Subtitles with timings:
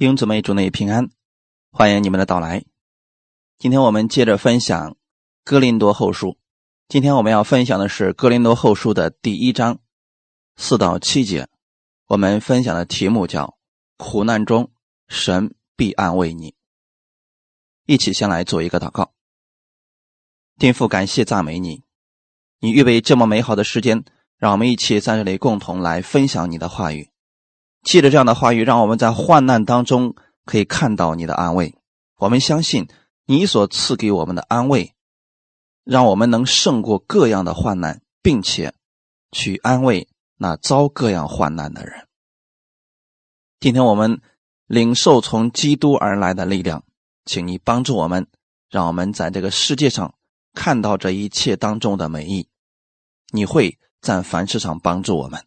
[0.00, 1.10] 弟兄姊妹，主内平安，
[1.70, 2.64] 欢迎你们的到来。
[3.58, 4.92] 今天我们接着分享
[5.44, 6.28] 《哥林多后书》，
[6.88, 9.78] 今天我们要分享的是《哥林多后书》的第一章
[10.56, 11.50] 四到七节。
[12.06, 13.58] 我们分享的题目叫
[13.98, 14.72] “苦难中
[15.06, 16.54] 神必安慰你”。
[17.84, 19.12] 一起先来做一个祷告。
[20.56, 21.84] 天父，感谢赞美你，
[22.60, 24.02] 你预备这么美好的时间，
[24.38, 27.10] 让我们一起在这里共同来分享你的话语。
[27.82, 31.74] 借着这样的话语，让我们在患难当中可以看到你的安慰。
[32.16, 32.88] 我们相信
[33.26, 34.94] 你所赐给我们的安慰，
[35.84, 38.74] 让我们能胜过各样的患难，并且
[39.32, 42.06] 去安慰那遭各样患难的人。
[43.58, 44.20] 今天我们
[44.66, 46.84] 领受从基督而来的力量，
[47.24, 48.26] 请你帮助我们，
[48.68, 50.14] 让我们在这个世界上
[50.52, 52.48] 看到这一切当中的美意。
[53.32, 55.44] 你会在凡事上帮助我们，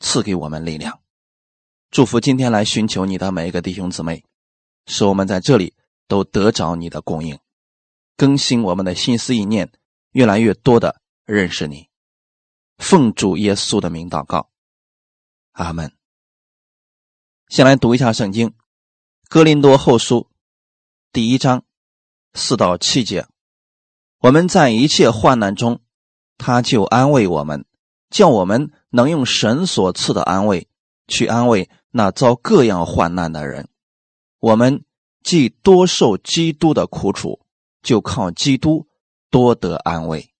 [0.00, 0.99] 赐给我们力量。
[1.90, 4.24] 祝福今天来寻求你的每一个弟兄姊妹，
[4.86, 5.74] 使我们在这里
[6.06, 7.40] 都得着你的供应，
[8.16, 9.72] 更新我们的心思意念，
[10.12, 11.88] 越来越多的认识你。
[12.78, 14.50] 奉主耶稣的名祷告，
[15.50, 15.92] 阿门。
[17.48, 18.50] 先来读一下圣经，
[19.28, 20.20] 《哥林多后书》
[21.10, 21.64] 第一章
[22.34, 23.26] 四到七节。
[24.18, 25.80] 我们在一切患难中，
[26.38, 27.64] 他就安慰我们，
[28.10, 30.68] 叫我们能用神所赐的安慰
[31.08, 31.68] 去安慰。
[31.92, 33.68] 那遭各样患难的人，
[34.38, 34.84] 我们
[35.24, 37.40] 既多受基督的苦楚，
[37.82, 38.86] 就靠基督
[39.28, 40.32] 多得安慰。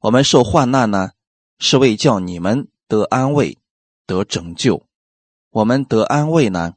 [0.00, 1.12] 我们受患难呢，
[1.58, 3.56] 是为叫你们得安慰、
[4.06, 4.84] 得拯救；
[5.48, 6.74] 我们得安慰呢，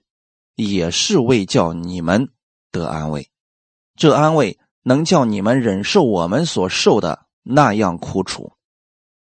[0.56, 2.30] 也是为叫你们
[2.72, 3.30] 得安慰。
[3.98, 8.54] 这安慰能叫你们忍受我们所受的那样苦楚。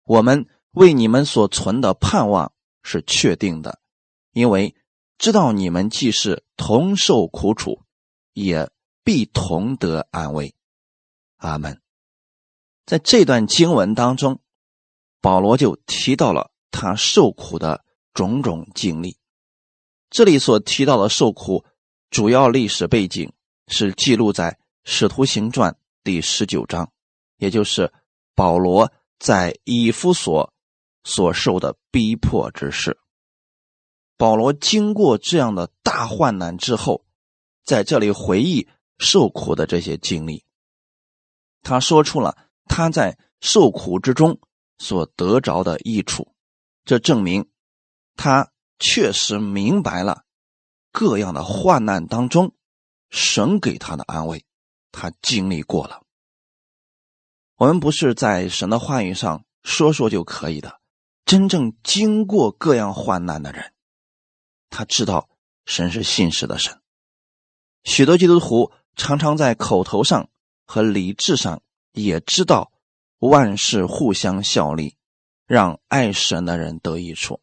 [0.04, 2.52] 我们为你们所存的盼望
[2.84, 3.80] 是确定的，
[4.30, 4.72] 因为。
[5.18, 7.82] 知道你们既是同受苦楚，
[8.32, 8.70] 也
[9.02, 10.54] 必同得安慰。
[11.36, 11.80] 阿门。
[12.84, 14.40] 在这段经文当中，
[15.20, 19.16] 保罗就提到了他受苦的种种经历。
[20.10, 21.64] 这里所提到的受苦，
[22.10, 23.32] 主要历史背景
[23.68, 24.52] 是记录在
[24.84, 26.92] 《使徒行传》第十九章，
[27.38, 27.92] 也就是
[28.34, 30.52] 保罗在以弗所
[31.04, 32.98] 所受的逼迫之事。
[34.24, 37.04] 保罗经过这样的大患难之后，
[37.62, 40.46] 在这里回忆受苦的这些经历，
[41.60, 42.34] 他说出了
[42.64, 44.40] 他在受苦之中
[44.78, 46.34] 所得着的益处，
[46.86, 47.50] 这证明
[48.16, 50.22] 他确实明白了
[50.90, 52.54] 各样的患难当中
[53.10, 54.46] 神给他的安慰，
[54.90, 56.00] 他经历过了。
[57.56, 60.80] 我们不是在神的话语上说说就可以的，
[61.26, 63.73] 真正经过各样患难的人。
[64.74, 65.28] 他知道
[65.66, 66.80] 神是信实的神，
[67.84, 70.28] 许多基督徒常常在口头上
[70.66, 71.62] 和理智上
[71.92, 72.72] 也知道
[73.20, 74.96] 万事互相效力，
[75.46, 77.40] 让爱神的人得益处。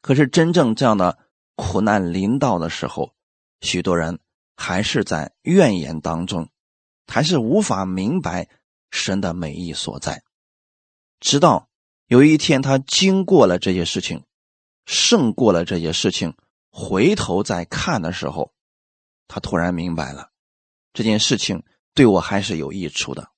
[0.00, 1.18] 可是真正这样的
[1.56, 3.12] 苦难临到的时候，
[3.60, 4.18] 许多人
[4.56, 6.48] 还是在怨言当中，
[7.06, 8.48] 还是无法明白
[8.90, 10.22] 神的美意所在。
[11.20, 11.68] 直到
[12.06, 14.24] 有一天，他经过了这些事情。
[14.88, 16.34] 胜过了这些事情，
[16.70, 18.54] 回头再看的时候，
[19.28, 20.30] 他突然明白了，
[20.94, 21.62] 这件事情
[21.92, 23.30] 对我还是有益处的，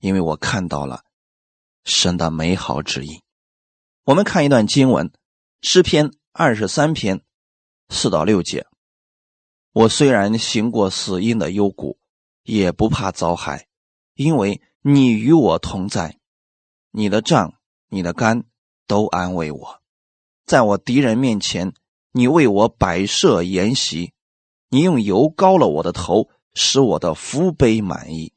[0.00, 1.04] 因为我看到了
[1.82, 3.22] 神的美好旨意。
[4.04, 5.10] 我们看一段经文，
[5.62, 7.22] 诗篇二十三篇
[7.88, 8.66] 四到六节：
[9.72, 11.98] 我虽然行过死荫的幽谷，
[12.42, 13.66] 也不怕遭害，
[14.12, 16.18] 因为你与我同在，
[16.90, 17.54] 你的杖、
[17.88, 18.44] 你的竿
[18.86, 19.77] 都安慰我。
[20.48, 21.74] 在我敌人面前，
[22.10, 24.14] 你为我摆设筵席，
[24.70, 28.32] 你用油膏了我的头，使我的福杯满意。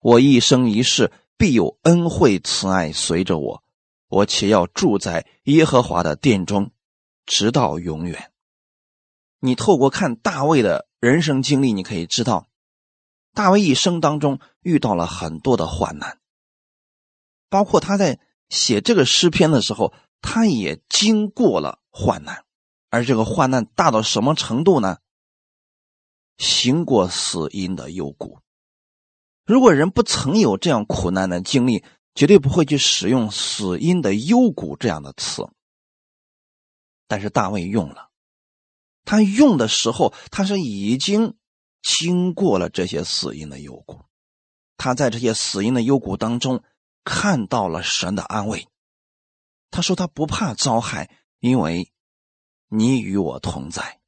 [0.00, 3.62] 我一生一世必有恩惠慈爱随着我，
[4.08, 6.72] 我且要住在耶和华的殿中，
[7.24, 8.30] 直到永远。
[9.40, 12.48] 你透过看大卫的人生经历，你可以知道，
[13.32, 16.18] 大卫一生当中遇到了很多的患难，
[17.48, 18.20] 包括他在
[18.50, 19.94] 写这个诗篇的时候。
[20.28, 22.44] 他也经过了患难，
[22.90, 24.98] 而这个患难大到什么程度呢？
[26.36, 28.40] 行过死荫的幽谷。
[29.44, 31.84] 如果人不曾有这样苦难的经历，
[32.16, 35.48] 绝对不会去使用“死荫的幽谷”这样的词。
[37.06, 38.10] 但是大卫用了，
[39.04, 41.36] 他用的时候，他是已经
[41.82, 44.00] 经过了这些死荫的幽谷，
[44.76, 46.64] 他在这些死荫的幽谷当中
[47.04, 48.66] 看到了神的安慰。
[49.70, 51.10] 他说：“他不怕遭害，
[51.40, 51.92] 因为
[52.68, 54.00] 你与我同在。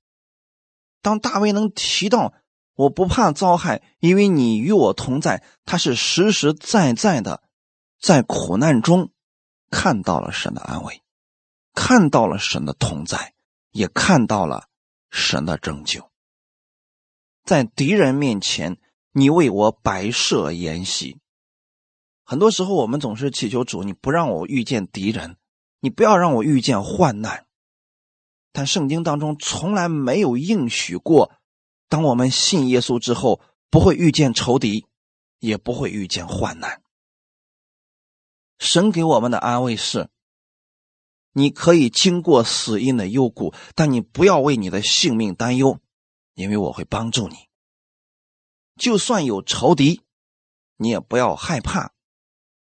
[1.02, 2.34] 当大卫能提到
[2.75, 7.43] “我不怕遭害，因为你与我同在”，他是实实在在的
[8.00, 9.10] 在苦难中
[9.70, 11.02] 看到了神的安慰，
[11.75, 13.34] 看到了神的同在，
[13.70, 14.69] 也看到了
[15.10, 16.10] 神的拯救。
[17.44, 18.78] 在敌人面前，
[19.12, 21.19] 你为我摆设筵席。
[22.25, 25.37] 很多时候，我们总是祈求主，你不让我遇见敌人，
[25.81, 27.47] 你不要让我遇见患难。
[28.53, 31.33] 但圣经当中从来没有应许过，
[31.89, 33.41] 当我们信耶稣之后，
[33.71, 34.87] 不会遇见仇敌，
[35.39, 36.83] 也不会遇见患难。
[38.59, 40.09] 神给我们的安慰是：
[41.33, 45.79] 你可以经过死荫的幽谷，但你不要为你的性命担忧。
[46.35, 47.35] 因为我会帮助你，
[48.77, 50.03] 就算有仇敌，
[50.77, 51.91] 你也不要害怕，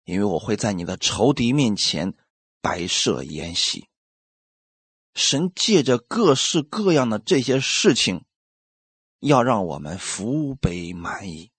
[0.05, 2.12] 因为我会在你的仇敌面前
[2.64, 3.87] 摆设筵席。
[5.12, 8.25] 神借着各式各样的这些事情，
[9.20, 11.50] 要让我们福杯满溢。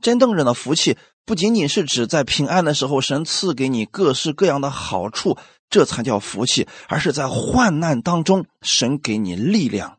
[0.00, 5.36] 真正人的福气，不仅仅是指在平安的时候，神赐给你各式各样的好处，
[5.68, 9.98] 这才叫福气，而是在患难当中，神给你力量。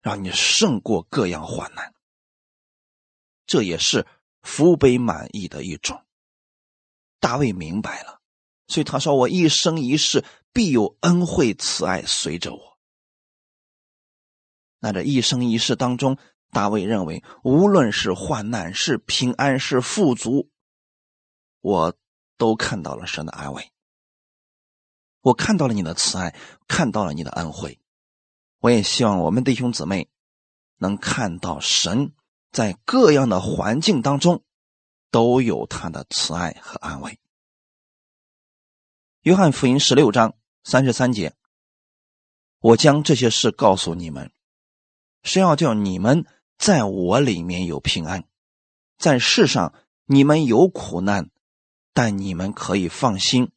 [0.00, 1.92] 让你胜过各样患难，
[3.46, 4.06] 这也是
[4.42, 6.04] 福杯满溢的一种。
[7.20, 8.20] 大卫明白了，
[8.72, 10.24] 所以他说：“我一生一世
[10.54, 12.78] 必有恩惠慈爱随着我。”
[14.80, 16.16] 那这一生一世当中，
[16.50, 20.48] 大卫认为，无论是患难、是平安、是富足，
[21.60, 21.94] 我
[22.38, 23.70] 都看到了神的安慰，
[25.20, 26.34] 我看到了你的慈爱，
[26.66, 27.78] 看到了你的恩惠。
[28.60, 30.08] 我也希望我们弟兄姊妹
[30.78, 32.14] 能看到神
[32.50, 34.42] 在各样的环境当中
[35.10, 37.18] 都有他的慈爱和安慰。
[39.22, 40.34] 约翰福音十六章
[40.64, 41.36] 三十三节，
[42.58, 44.32] 我将这些事告诉你们，
[45.22, 46.26] 是要叫你们
[46.58, 48.24] 在我里面有平安，
[48.98, 49.74] 在世上
[50.06, 51.30] 你们有苦难，
[51.94, 53.52] 但你们可以放心，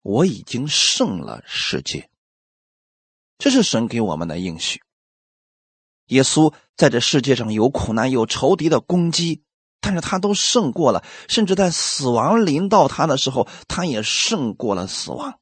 [0.00, 2.08] 我已经胜了世界。
[3.36, 4.82] 这是神给我们的应许。
[6.06, 9.42] 耶稣在这世界上有苦难、有仇敌的攻击，
[9.84, 11.04] 但是他都胜过了。
[11.28, 15.38] 甚至在死亡临到他的时候，他也胜过了死亡。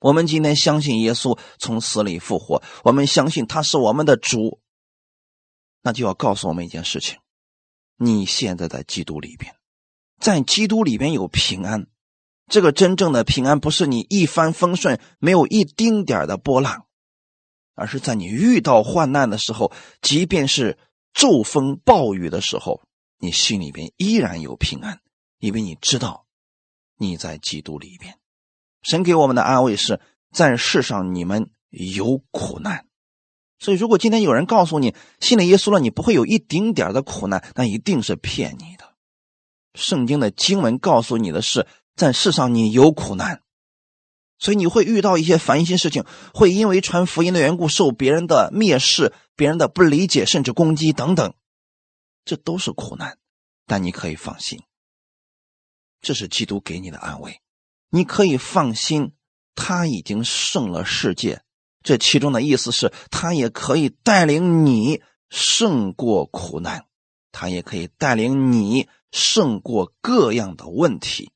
[0.00, 4.60] 我们今天相信耶稣从死里复活，我们相信他是我们的主，
[5.82, 7.18] 那就要告诉我们一件事情：
[7.98, 9.54] 你现在在基督里边，
[10.18, 11.86] 在基督里边有平安。
[12.46, 16.84] 这个真正的平安，不是你一帆风顺，没有一丁点的波浪，
[17.74, 19.72] 而是在你遇到患难的时候，
[20.02, 20.76] 即便是
[21.14, 22.82] 骤风暴雨的时候，
[23.24, 25.00] 你心里边依然有平安，
[25.38, 26.26] 因为你知道
[26.96, 28.18] 你在基督里边。
[28.82, 30.00] 神给我们的安慰是
[30.30, 32.86] 在世上你们有苦难，
[33.58, 38.94] 所以如果今天有人告诉你信了耶稣了，你不会有一丁点的苦难，那一定是骗你的。
[39.74, 41.66] 圣经的经文告诉你的是。
[41.96, 43.40] 在世上，你有苦难，
[44.40, 46.04] 所以你会遇到一些烦心事情，
[46.34, 51.34] 会因为传福音的缘故受别人的蔑视、别人的不理解，甚至攻击等等，
[52.24, 53.18] 这都是苦难。
[53.66, 54.62] 但你可以放心，
[56.00, 57.40] 这是基督给你的安慰。
[57.88, 59.14] 你可以放心，
[59.54, 61.42] 他已经胜了世界。
[61.82, 66.86] 这其中的意思是他也可以带领你胜过苦难，
[67.32, 71.32] 他也可以带领你胜过各样的问题。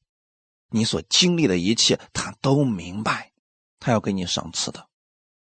[0.70, 3.32] 你所经历的一切，他都明白，
[3.78, 4.86] 他要给你赏赐的。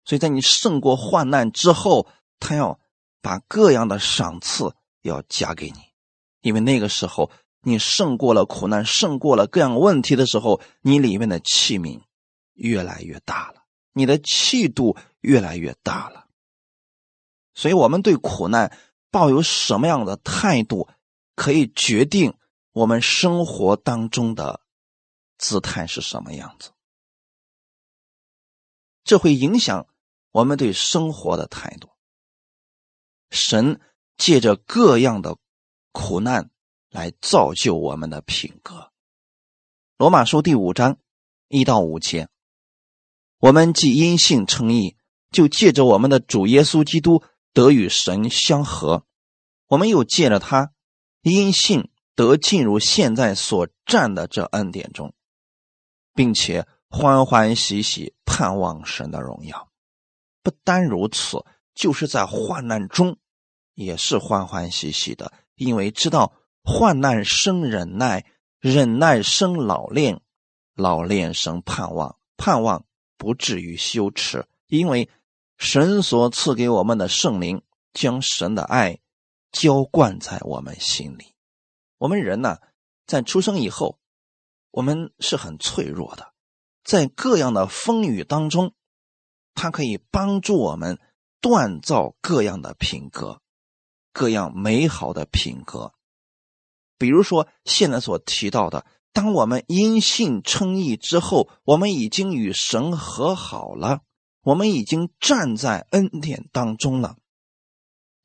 [0.06, 2.08] 所以在你胜过患难之后，
[2.40, 2.80] 他要
[3.22, 5.80] 把各样的赏赐要加给你，
[6.42, 12.02] 因为那个时候你胜过了苦难，胜过了各样问题的时候，你里面的器皿
[12.54, 13.64] 越来越大了，
[13.94, 16.28] 你的气度越来越大了。
[17.54, 18.78] 所以，我们对苦难
[19.12, 20.88] 抱有什么样的态度，
[21.36, 22.34] 可以决定
[22.72, 24.62] 我们生活当中的。
[25.42, 26.72] 姿态是什么样子？
[29.06, 29.88] 这会影响
[30.32, 31.90] 我们对生活的态度。
[33.32, 33.80] 神
[34.20, 35.38] 借着各样的
[35.92, 36.52] 苦难
[36.92, 38.92] 来造就我们的品格。
[39.98, 41.00] 罗马书第五章
[41.48, 42.30] 一到五节，
[43.40, 44.96] 我们既因信称义，
[45.32, 47.24] 就借着我们的主耶稣基督
[47.54, 49.06] 得与神相合；
[49.68, 50.74] 我们又借着他
[51.24, 55.16] 因信得进入现在所占的这恩典中。
[56.14, 59.72] 并且欢欢喜喜盼望神的荣耀，
[60.44, 63.18] 不单如此，就是在患难中
[63.80, 66.34] 也是欢欢喜喜的，因为知道
[66.66, 68.26] 患难生忍耐，
[68.60, 70.20] 忍耐生老练，
[70.76, 72.86] 老练生盼望，盼望
[73.18, 75.10] 不至于羞耻，因为
[75.58, 77.62] 神所赐给我们的圣灵，
[77.94, 79.00] 将神的爱
[79.50, 81.34] 浇灌在我们心里。
[82.00, 82.58] 我们人呢，
[83.08, 83.98] 在出生以后，
[84.72, 86.34] 我们是很脆弱的，
[86.84, 88.74] 在各样的风雨当中，
[89.54, 91.00] 它可以帮助我们
[91.40, 93.42] 锻造各样的品格，
[94.12, 95.94] 各样美好的品格。
[96.98, 104.02] 比如说，现在所提到的，当我们因信称义之后，我们已经与神和好了，
[104.44, 107.16] 我们已经站在恩典当中了，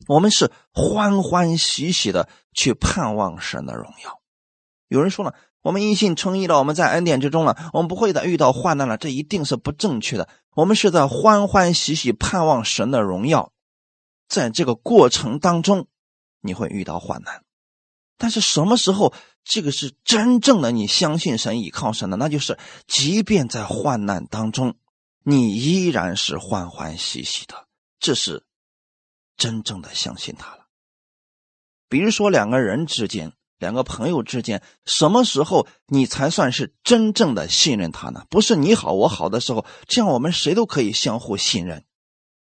[0.08, 4.20] 我们是欢欢喜喜的去盼望神的荣耀。
[4.88, 10.28] 有人说了，我们因信称义了，我们在恩典之中了，我们不会再遇到患难了，这一定是不正确的。
[10.54, 13.52] 我们是在欢欢喜喜盼望神的荣耀，
[14.28, 15.86] 在这个过程当中，
[16.40, 17.44] 你会遇到患难。
[18.16, 19.12] 但是什么时候
[19.44, 22.16] 这个是真正的你相信神、倚靠神的？
[22.16, 24.76] 那就是即便在患难当中，
[25.24, 27.66] 你依然是欢欢喜喜的，
[27.98, 28.44] 这是
[29.36, 30.66] 真正的相信他了。
[31.88, 38.24] 比如说两个人之间、两个朋友之间，什么时候你才算是真正的信任他呢？
[38.30, 41.84] 不是你好我好的时候，这样我们谁都可以相互信任，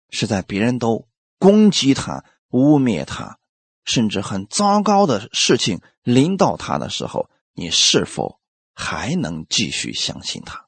[0.09, 1.07] 是在别人都
[1.41, 3.39] 攻击他、污蔑他。
[3.83, 8.39] 甚至很糟糕的事情临到他的时候，你是否
[8.75, 10.67] 还能继续相信他？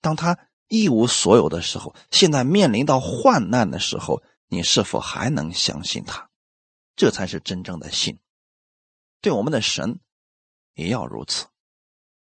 [0.00, 0.38] 当他
[0.68, 6.30] 一无所有的时候，现在面临到患难的时候，你是否还能相信他？
[6.96, 8.18] 这才是真正的信。
[9.20, 10.00] 对我们的神
[10.72, 11.46] 也要如此。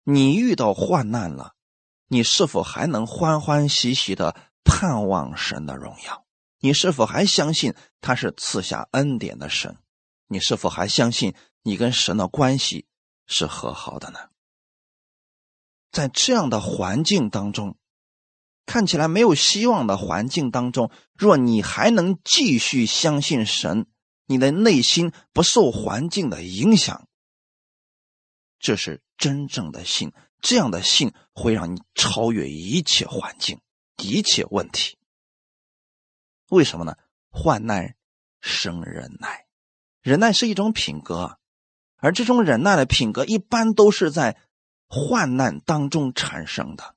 [0.04, 1.54] 你遇到患难了，
[2.08, 6.21] 你是否还能欢欢喜喜的盼望神的荣耀？
[6.62, 9.78] 你是否还相信他是赐下恩典的神？
[10.28, 12.86] 你是否还相信你跟神的关系
[13.26, 14.30] 是和好的呢？
[15.92, 17.78] 在这样的环境当中，
[18.66, 23.88] 看起来没有希望的环境当中，若你还能继续相信神，
[24.28, 27.10] 你的内心不受环境的影响，
[28.60, 30.14] 这是真正的信。
[30.40, 33.60] 这样的信会让你超越一切环境、
[33.98, 34.98] 一切问题。
[36.52, 36.98] 为什么呢？
[37.30, 37.96] 患难
[38.42, 39.48] 生忍耐。
[40.02, 41.40] 忍耐是一种品格，
[41.96, 44.38] 而这种忍耐的品格一般都是在
[44.88, 46.96] 患难当中产生的，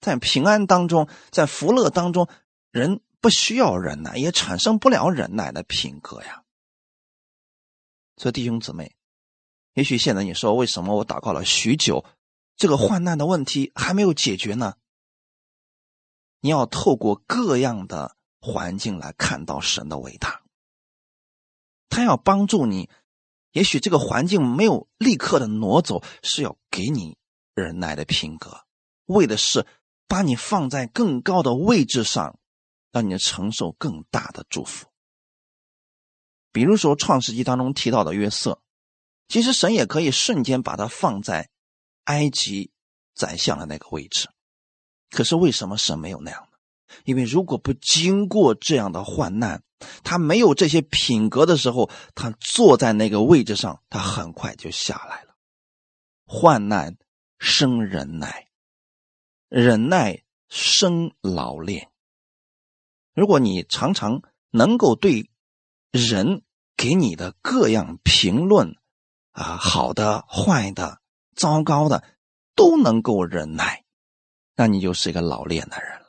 [0.00, 2.28] 在平安当中，在福乐当中，
[2.72, 6.42] 人不需要忍耐，也产生不了忍耐的品格呀。
[8.16, 8.96] 所以弟兄姊妹，
[9.74, 12.04] 也许现在你说，为什么我祷告了许久，
[12.56, 14.74] 这个患难的问题还没有解决呢？
[16.40, 20.42] 你要透过各样的环境来看到神的伟大。
[21.88, 22.90] 他要帮助你，
[23.52, 27.16] 也许这个环境没有立刻的挪走，是要给你
[27.54, 28.64] 忍耐的品格，
[29.06, 29.66] 为的是
[30.06, 32.38] 把你放在更高的位置上，
[32.92, 34.88] 让你承受更大的祝福。
[36.52, 38.60] 比如说《创世纪》当中提到的约瑟，
[39.28, 41.48] 其实神也可以瞬间把他放在
[42.04, 42.70] 埃及
[43.14, 44.28] 宰相的那个位置，
[45.10, 46.48] 可是为什么神没有那样？
[47.04, 49.62] 因为如果不经过这样的患难，
[50.02, 55.34] 他没有这些品格的时候，他坐在那个位置上，他很快就下来了。
[56.26, 56.96] 患难
[57.38, 58.48] 生忍耐，
[59.48, 61.90] 忍耐生老练。
[63.14, 65.30] 如果你常常能够对
[65.90, 66.42] 人
[66.76, 68.76] 给你的各样评论，
[69.32, 71.00] 啊，好的、坏的、
[71.36, 72.02] 糟糕的，
[72.54, 73.84] 都能够忍耐，
[74.56, 76.03] 那你就是一个老练的人了。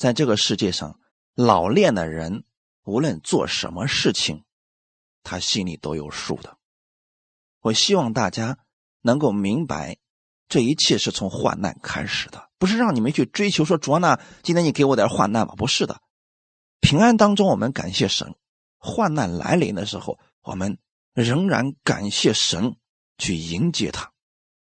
[0.00, 0.98] 在这个世界上，
[1.34, 2.44] 老练的人。
[2.84, 4.44] 无论做什么事情，
[5.22, 6.56] 他心里都有数的。
[7.60, 8.58] 我希望大家
[9.02, 9.98] 能够明白，
[10.48, 15.54] 这一切是从患难开始的，不是让你们去追求说卓娜，今天你给我点患难吧？
[15.56, 16.00] 不是的，
[16.80, 18.34] 平安当中我们感谢神，
[18.78, 20.78] 患难来临的时候，我们
[21.12, 22.76] 仍然感谢神
[23.18, 24.10] 去迎接他。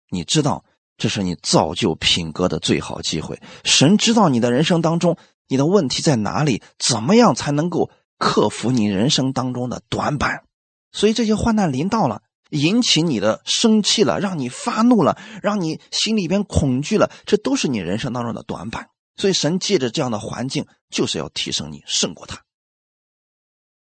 [0.09, 0.65] 你知道，
[0.99, 3.41] 这是你造就品格的最好机会。
[3.65, 5.17] 神知道你的人生当中。
[5.51, 6.63] 你的问题在哪里？
[6.79, 10.45] 怎么样才能够克服你人生当中的短板？
[10.93, 18.91] 所以这些患难临到了，引起你的生气了，让你发怒了，让你心里边恐惧了，这都是你人生当中的短板。
[19.17, 22.43] 所以神借着这样的环境，就是要提升你，胜过他。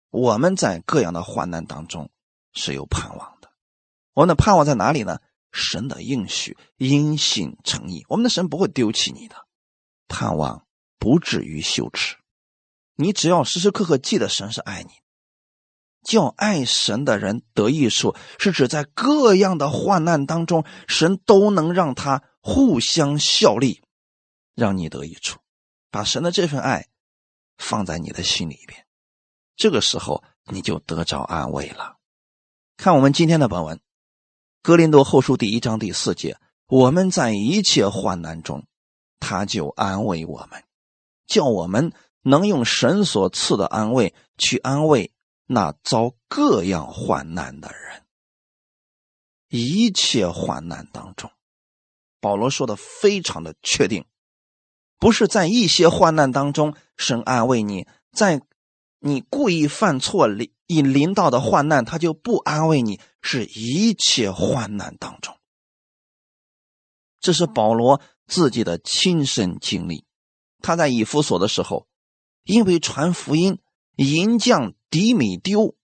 [0.09, 2.09] 我们在各样的患难当中
[2.53, 3.49] 是有盼望的。
[4.13, 5.19] 我们的盼望在哪里呢？
[5.51, 9.35] 神的应许，因信诚意，我们的神不会丢弃你的。
[10.07, 10.65] 盼望。
[10.99, 12.17] 不至于羞耻，
[12.95, 14.89] 你只要时时刻刻记得神是爱你，
[16.01, 23.83] 叫爱神的人得益处，是指在各样的患难当中，神都能让他互相效力，
[24.55, 25.39] 让你得益处，
[25.91, 26.87] 把神的这份爱
[27.57, 28.87] 放在你的心里边，
[29.55, 31.95] 这个时候你就得着安慰了。
[32.75, 33.77] 看我们今天的本文，
[34.67, 38.67] 《格林多后书》第一章第四节：我们在一切患难中，
[39.17, 40.61] 他就安慰我们，
[41.25, 45.13] 叫我们能用神所赐的安慰去安慰
[45.45, 48.03] 那遭各样患难的人。
[49.47, 51.31] 一切患难当中，
[52.19, 54.03] 保罗说的非常的确定，
[54.99, 58.41] 不是在一些患难当中神安慰你，在
[58.99, 65.35] 你故意犯错里以临到的患难，他就不安慰你，是一切患难当中。
[67.19, 70.05] 这是保罗自己的亲身经历。
[70.61, 71.87] 他在以弗所的时候，
[72.43, 73.59] 因为传福音，
[73.95, 75.75] 银匠迪米丢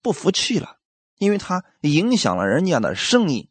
[0.00, 0.78] 不服气了。
[1.18, 3.48] 因为他影响了人家的生意，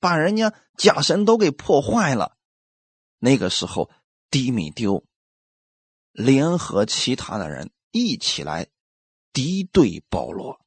[0.00, 2.36] 把人家假神都给破坏了。
[3.20, 3.90] 那个时候，
[4.28, 5.04] 迪米丢
[6.10, 8.66] 联合其他的人一起来
[9.32, 10.60] 敌对保罗。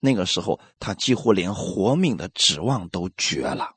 [0.00, 3.76] 那个时候，他几乎连活命的指望都绝了。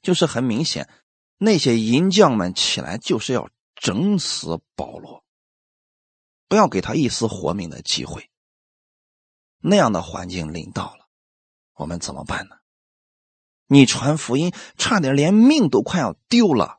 [0.00, 0.88] 就是很明显，
[1.38, 5.24] 那些银匠们起来就是要整死保罗，
[6.48, 8.30] 不要给他一丝活命的机会。
[9.58, 11.08] 那样的环境临到了，
[11.74, 12.56] 我们怎么办呢？
[13.66, 16.78] 你传福音差点连命都快要丢了，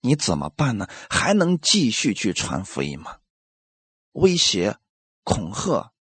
[0.00, 0.88] 你怎么办呢？
[1.10, 3.18] 还能继续去传福音吗？
[4.12, 4.78] 威胁、
[5.22, 5.92] 恐吓，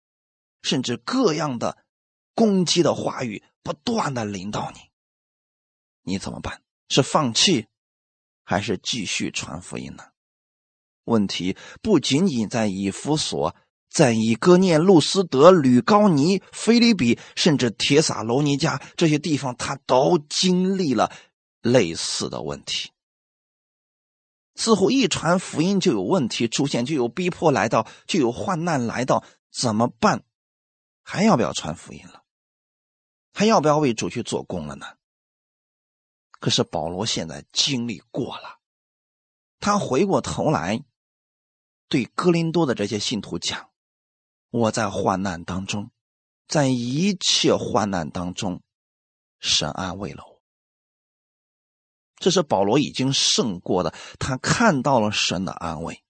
[0.61, 1.77] 甚至各样的
[2.33, 4.79] 攻击的话语不断的临到你，
[6.03, 6.61] 你怎么办？
[6.89, 7.67] 是放弃，
[8.43, 10.03] 还是继续传福音呢？
[11.05, 13.55] 问题不仅仅在以弗所。
[13.93, 21.11] 在以哥念、路斯德、吕高尼、菲利比，甚至铁撒罗尼加这些地方，他都经历了
[21.61, 22.91] 类似的问题。
[24.55, 30.23] 似乎一传福音就有问题出现，就有逼迫来到，就有患难来到，怎么办？
[31.03, 32.23] 还要不要传福音了？
[33.33, 34.85] 还要不要为主去做工了呢？
[36.39, 38.59] 可是保罗现在经历过了，
[39.59, 40.83] 他回过头来
[41.87, 43.69] 对哥林多的这些信徒讲。
[44.49, 45.91] 我在患难当中，
[46.47, 48.61] 在一切患难当中，
[49.39, 50.30] 神安慰了我。
[52.21, 56.03] 这是保罗已经胜过的，他看到了神的安慰。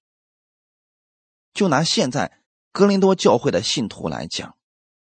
[1.53, 4.55] 就拿现在哥林多教会的信徒来讲，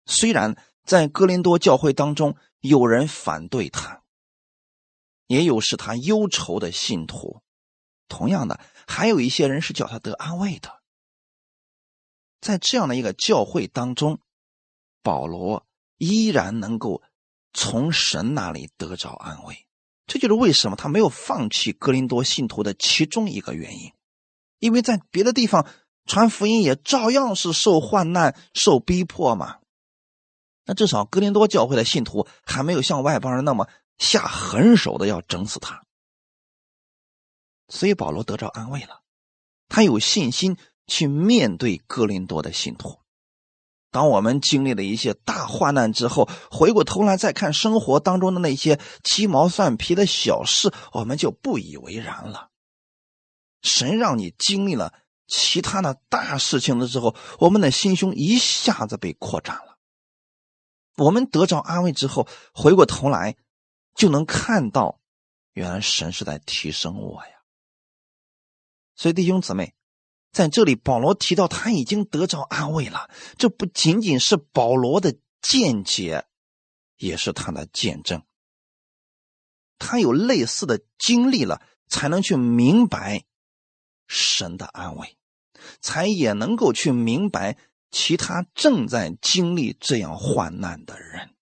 [0.05, 4.03] 虽然在哥林多教会当中有人反对他，
[5.27, 7.41] 也有使他忧愁的信徒，
[8.07, 10.81] 同样的，还有一些人是叫他得安慰的。
[12.39, 14.19] 在这样的一个教会当中，
[15.01, 15.65] 保罗
[15.97, 17.01] 依然能够
[17.53, 19.66] 从神那里得着安慰，
[20.07, 23.91] 这就是为什么他没有放弃格林多信徒的其中一个原因。
[24.57, 25.67] 因为在别的地方
[26.05, 29.57] 传福音也照样是受患难、受逼迫嘛。
[30.65, 35.83] 那至少格林多教会的信徒还没有像外邦人那么下狠手的要整死他，
[37.67, 39.03] 所以保罗得着安慰了，
[39.69, 40.57] 他有信心。
[40.89, 42.97] 去面对哥林多的信徒。
[43.89, 52.49] 当我们经历了一些大患难之后，回过头来再看生活当中的那些鸡毛蒜皮的小事，我们就不以为然了。
[53.61, 54.93] 神让你经历了
[55.25, 59.77] 其他的大事情的时候，我们的心胸一下子被扩展了。
[60.97, 63.37] 我们得着安慰之后，回过头来
[63.95, 64.99] 就能看到，
[65.53, 67.31] 原来神是在提升我呀。
[68.95, 69.76] 所以弟兄姊妹。
[70.37, 73.09] 在这里，保罗提到他已经得着安慰了。
[73.39, 76.25] 这不仅仅是保罗的见解，
[76.97, 78.21] 也是他的见证。
[79.79, 83.23] 他有类似的经历了，才能去明白
[84.05, 85.17] 神的安慰，
[85.81, 87.57] 才也能够去明白
[87.89, 91.33] 其他正在经历这样患难的人。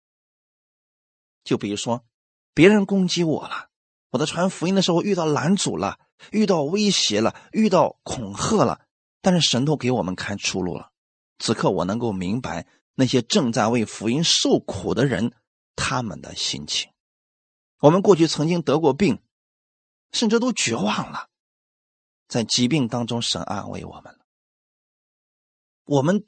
[1.43, 2.05] 就比如说，
[2.53, 3.67] 别人攻击我了，
[4.11, 5.99] 我在传福音的时候遇到拦阻了。
[6.31, 8.84] 遇到威胁了，遇到恐吓了，
[9.25, 10.91] 但是神都给我们开出路了。
[11.39, 15.33] 此刻我能够明白那些正在为福音受苦的人
[15.75, 16.91] 他们的心情。
[17.79, 19.23] 我们过去曾经得过病，
[20.11, 21.29] 甚至都绝望了，
[22.27, 24.19] 在疾病当中，神安慰我们了。
[25.85, 26.23] 我们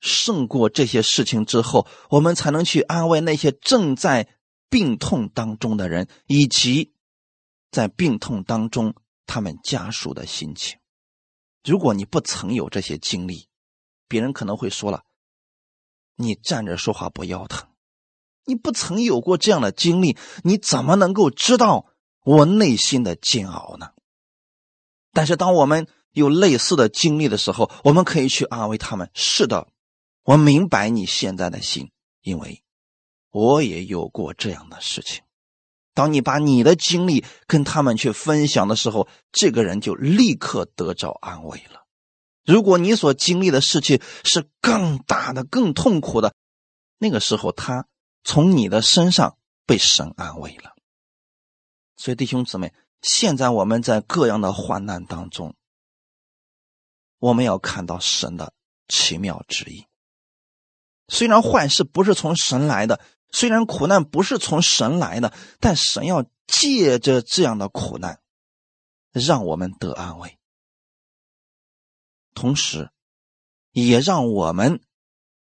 [0.00, 4.26] 胜过这些事情之后，我们才能去安慰那些正在
[4.68, 6.94] 病痛当中的人，以及
[7.70, 8.92] 在病痛当中。
[9.32, 10.79] 他们家属的心情，
[11.64, 13.48] 如果你不曾有这些经历，
[14.08, 15.04] 别人可能会说了
[16.16, 17.68] ：“你站着说话不腰疼。”
[18.46, 21.86] 你不曾有过这样的经历，你怎么能够知道
[22.24, 23.92] 我内心的煎熬呢？
[25.12, 29.68] 但是，当我们有类似的经历的时候，我们可以去安慰他们：“是的，
[30.24, 31.92] 我明白你现在的心，
[32.22, 32.64] 因为
[33.30, 35.22] 我也有过这样的事情。”
[35.92, 41.84] 当你把你的经历跟他们去分享的时候，这个人就立刻得着安慰了。
[42.44, 46.32] 如果你所经历的事情是更大的、更痛苦的，
[46.98, 47.86] 那个时候他
[48.22, 50.74] 从你的身上被神安慰了。
[51.96, 52.72] 所以弟兄姊妹，
[53.02, 55.54] 现在我们在各样的患难当中，
[57.18, 58.54] 我们要看到神的
[58.88, 59.86] 奇妙旨意。
[61.08, 63.00] 虽然坏事不是从神来的。
[63.32, 68.20] 虽然苦难不是从神来的，但神要借着这样的苦难，
[69.12, 70.38] 让我们得安慰，
[72.34, 72.90] 同时，
[73.72, 74.80] 也让我们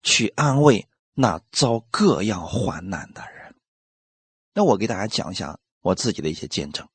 [0.03, 3.55] 去安慰那遭各样患难的人。
[4.53, 6.87] 那我给大家讲一下我自己的一些见证。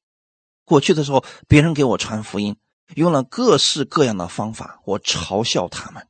[0.64, 2.56] 过去的时候，别人给我传福音，
[2.96, 6.06] 用了各式各样的方法，我嘲笑他们，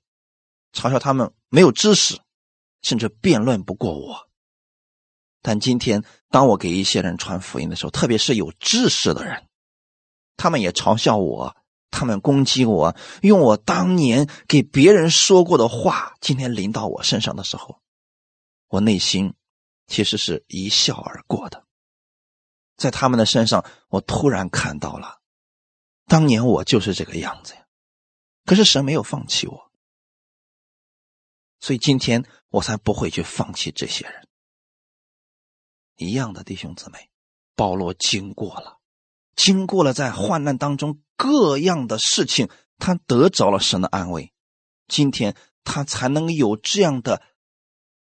[0.73, 2.19] 嘲笑他们没有知识，
[2.83, 4.26] 甚至辩论不过我。
[5.49, 9.47] 但今天，当我给一些人传福音的时候，特别是有知识的人，
[10.37, 11.57] 他们也嘲笑我，
[11.93, 17.81] 他们攻击我，用我当年给别人说过的话，今天临到我身上的时候，
[18.67, 19.35] 我内心
[19.87, 21.65] 其实是一笑而过的。
[22.77, 25.21] 在他们的身上，我突然看到了，
[26.07, 27.65] 当年我就是这个样子呀。
[28.47, 29.71] 可是神没有放弃我，
[31.61, 34.26] 所以今天我才不会去放弃这些人。
[35.97, 37.11] 一样的弟兄姊妹，
[37.55, 38.79] 保罗经过了，
[39.35, 44.33] 经过了在患难当中各样的事情，他得着了神的安慰，
[44.89, 47.23] 今天他才能有这样的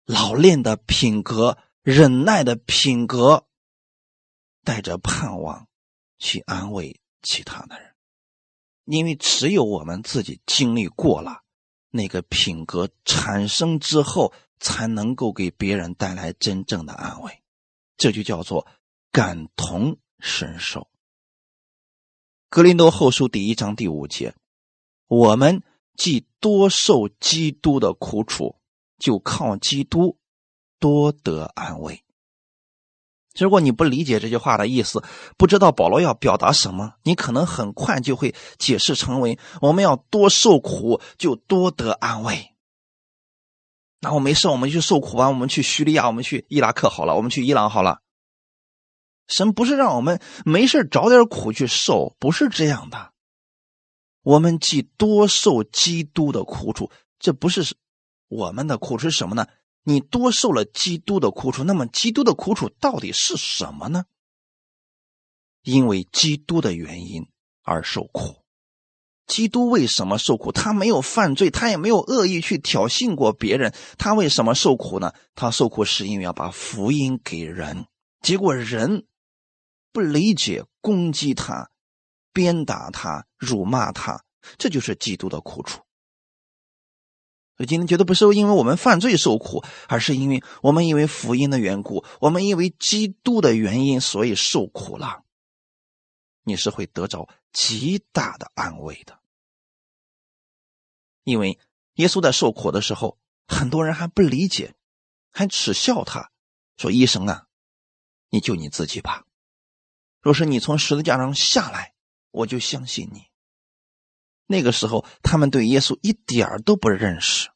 [0.06, 3.46] 老练的品格、忍耐的品格，
[4.64, 5.68] 带着盼望
[6.18, 7.94] 去安慰其他的人。
[8.86, 11.44] 因为只有我们自己经历过了
[11.90, 17.41] 那个品格产生之后，才能够给别人带来真正的安慰。
[18.02, 18.66] 这就叫做
[19.12, 20.88] 感同身受。
[22.50, 24.34] 格林多后书第一章第五节，
[25.06, 25.62] 我们
[25.96, 28.56] 既多受基督的苦楚，
[28.98, 30.18] 就靠基督
[30.80, 32.04] 多得安慰。
[33.36, 35.04] 如果你不理解这句话的意思，
[35.38, 42.51] 不知道保罗要表达什么，你可能很快就会解释成为我们要多受苦，就多得安慰。
[44.04, 45.30] 那我没事，我们去受苦吧。
[45.30, 48.02] 我们去叙利亚，我们去伊拉克好了，我们去伊朗好了。
[49.28, 53.14] 神不是让我们没事找点苦去受，不是这样的。
[54.24, 57.76] 我们既多受基督的苦楚，这不是
[58.28, 59.48] 我们的苦是什么呢？
[59.84, 64.06] 你多受了基督的苦楚，那么基督的苦楚到底是什么呢？
[65.62, 67.28] 因为基督的原因
[67.62, 68.41] 而受苦。
[69.32, 70.52] 基督为什么受苦？
[70.52, 73.74] 他没有犯罪，他也没有恶意去挑衅过别人。
[73.98, 75.14] 他为什么受苦呢？
[75.36, 77.86] 他受苦是因为要把福音给人，
[78.22, 79.08] 结果人
[79.94, 81.70] 不理解，攻击他，
[82.34, 84.26] 鞭打他，辱骂他，
[84.58, 85.80] 这就是基督的苦楚。
[87.56, 95.22] 所以今天觉得不是因为我们犯罪受苦，而是因为我们因为福音的缘故，我们因为基督的原因，所以受苦了。
[96.44, 99.21] 你是会得着极大的安慰的。
[101.24, 101.60] 因为
[101.96, 104.76] 耶稣在受苦的时候，很多人还不理解，
[105.32, 106.32] 还耻笑他，
[106.78, 107.48] 说：“医生啊，
[108.30, 109.26] 你救你自己吧。
[110.22, 111.94] 若是你从十字架上下来，
[112.32, 113.26] 我就相信你。”
[114.48, 117.50] 那个时候，他们对耶稣一点都不认识。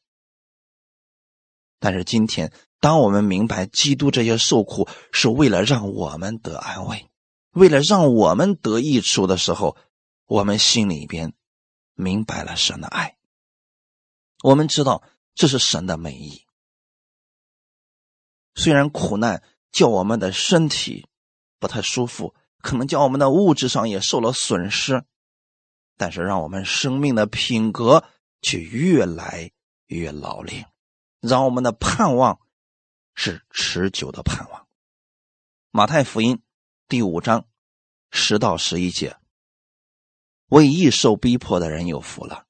[1.78, 7.10] 但是今天，当我们明白基督这些受苦是为了让我们得安慰，
[7.50, 9.76] 为了让我们得益处的时候，
[10.24, 11.34] 我们心里边
[11.94, 13.15] 明白了神的爱。
[14.42, 15.02] 我们知道
[15.34, 16.44] 这是神的美意。
[18.54, 21.06] 虽然苦难叫我们的身体
[21.58, 25.04] 不太舒服，可能叫我们的物质上也受了损失，
[25.96, 28.04] 但是让我们生命的品格
[28.40, 29.50] 却越来
[29.86, 30.70] 越老练，
[31.20, 32.40] 让我们的盼望
[33.14, 34.66] 是持久的盼望。
[35.70, 36.42] 马太福音
[36.88, 37.46] 第五章
[38.10, 39.16] 十到十一节：
[40.46, 42.46] 为义受逼迫的人有福了，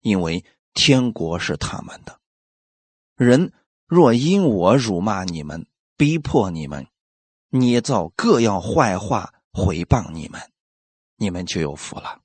[0.00, 0.44] 因为。
[0.74, 2.20] 天国是他们的。
[3.16, 3.52] 人
[3.86, 6.86] 若因我辱骂你们、逼迫你们、
[7.50, 10.40] 捏造各样坏话回谤你们，
[11.16, 12.20] 你们就有福了。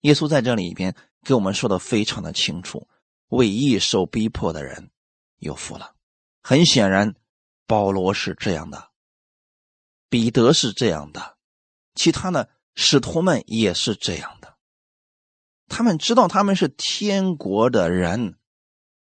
[0.00, 2.88] 耶稣在这里边给我们说的非常的清楚：
[3.28, 4.90] 为义受逼迫的人
[5.38, 5.94] 有福了。
[6.42, 7.14] 很显然，
[7.66, 8.90] 保罗是这样的，
[10.10, 11.38] 彼得是这样的，
[11.94, 14.43] 其他的使徒们也是这样的。
[15.68, 18.36] 他们知道他们是天国的人，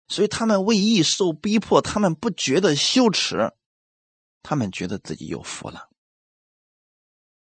[0.09, 3.53] 所以他们为义受逼迫，他们不觉得羞耻，
[4.43, 5.89] 他们觉得自己有福了。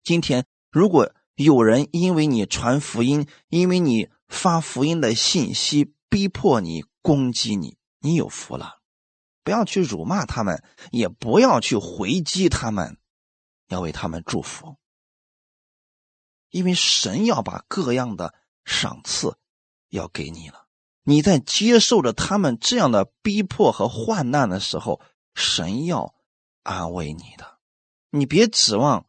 [0.02, 8.80] 今天，如果有人因为你传福音，因为你发福音的信息，逼迫你、攻击你，你有福了。
[9.42, 12.98] 不要去辱骂他们，也不要去回击他们，
[13.68, 14.76] 要为他们祝福。
[16.50, 18.34] 因为神要把各样的
[18.66, 19.38] 赏赐
[19.88, 20.66] 要给你了。
[21.04, 25.00] 你在接受着他们这样的逼迫和患难的时候，
[25.34, 26.14] 神要
[26.62, 27.56] 安慰你的。
[28.10, 29.06] 你别指望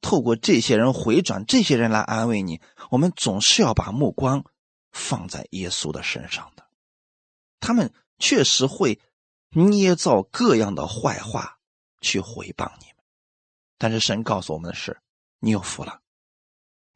[0.00, 2.60] 透过这些人回转，这些人来安慰你。
[2.90, 4.44] 我们总是要把目光
[4.90, 6.66] 放在耶稣的身上的。
[7.60, 9.00] 他们确实会。
[9.50, 11.58] 捏造各样的坏话
[12.02, 12.96] 去回谤你们，
[13.78, 15.00] 但是神告诉我们的是：
[15.38, 16.02] 你有福了，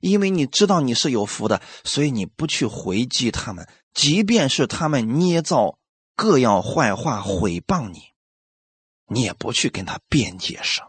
[0.01, 5.79] 因为你知道你是有福的，所以你不去回击他们，即便是他们捏造
[6.17, 8.01] 各样坏话毁谤你，
[9.07, 10.89] 你也不去跟他辩解什么。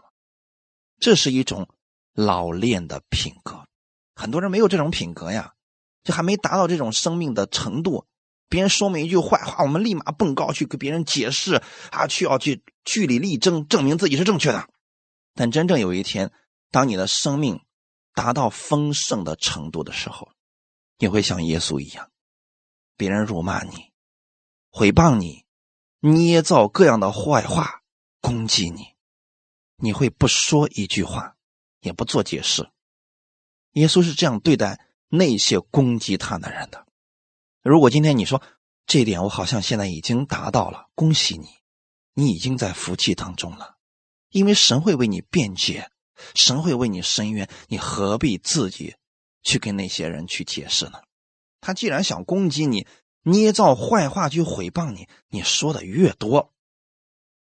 [0.98, 1.68] 这是一种
[2.14, 3.66] 老练的品格，
[4.14, 5.52] 很多人没有这种品格呀，
[6.04, 8.06] 就还没达到这种生命的程度。
[8.48, 14.68] 别人说每一句坏话，我们立马蹦高去给别人解释啊，去要去据理力争，证明自己是正确的。
[15.34, 16.30] 但真正有一天，
[16.70, 17.60] 当你的生命
[18.14, 20.30] 达到丰盛的程度的时候，
[20.98, 22.10] 你会像耶稣一样，
[22.96, 23.92] 别人辱骂你、
[24.70, 25.44] 诽谤你、
[26.00, 27.82] 捏造各样的坏话
[28.20, 28.94] 攻击你，
[29.76, 31.36] 你会不说一句话，
[31.80, 32.70] 也不做解释。
[33.72, 36.86] 耶稣是这样对待那些攻击他的人的。
[37.62, 38.42] 如果今天你说
[38.86, 41.48] 这一点，我好像现在已经达到了，恭喜你，
[42.12, 43.78] 你已经在福气当中了，
[44.28, 45.90] 因为神会为你辩解，
[46.34, 48.96] 神会为你伸冤，你何必自己
[49.42, 51.02] 去跟那些人去解释呢？
[51.60, 52.86] 他既然想攻击你，
[53.22, 56.52] 捏造坏话去毁谤你，你说的越多，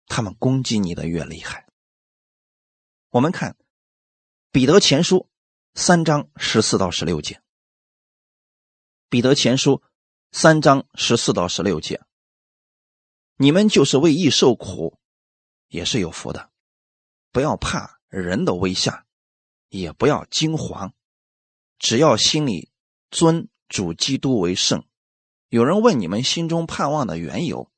[0.06, 1.66] 他们攻击你的越厉害。
[3.10, 3.56] 我们看
[4.50, 5.28] 彼得前书
[5.74, 7.40] 三章十四到十六节，
[9.08, 9.82] 彼得前书。
[10.30, 12.02] 三章十四到十六节，
[13.36, 14.98] 你们就是为义受苦，
[15.68, 16.50] 也是有福的。
[17.32, 19.04] 不要怕人的威吓，
[19.68, 20.92] 也不要惊惶，
[21.78, 22.70] 只要心里
[23.10, 24.84] 尊主基督为圣。
[25.48, 27.70] 有人问你们心中盼望的缘由，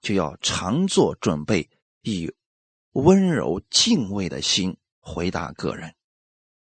[0.00, 1.70] 就要常做准备，
[2.02, 2.32] 以
[2.92, 5.94] 温柔敬畏的心回答个人，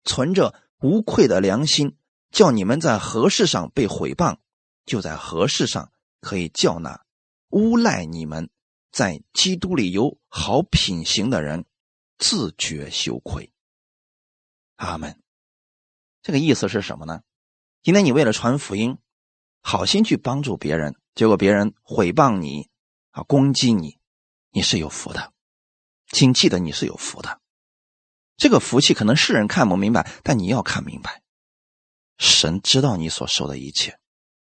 [0.04, 1.98] 存着无愧的良心，
[2.32, 4.38] 叫你们在何事上被毁谤。
[4.86, 7.06] 就在何事上可以叫那
[7.50, 8.50] 诬赖你们
[8.92, 11.66] 在基督里有好品行的人
[12.18, 13.52] 自觉羞愧。
[14.76, 15.22] 阿门。
[16.22, 17.22] 这个意思是什么呢？
[17.84, 18.98] 今天你为了传福音，
[19.62, 22.70] 好心去帮助别人，结果别人毁谤你
[23.12, 24.00] 啊，攻击你，
[24.50, 25.34] 你是有福的。
[26.08, 27.42] 请记得你是有福的。
[28.38, 31.22] 这个福气可能世人看不明白，但你要看明白。
[32.18, 34.00] 神知道你所受的一切。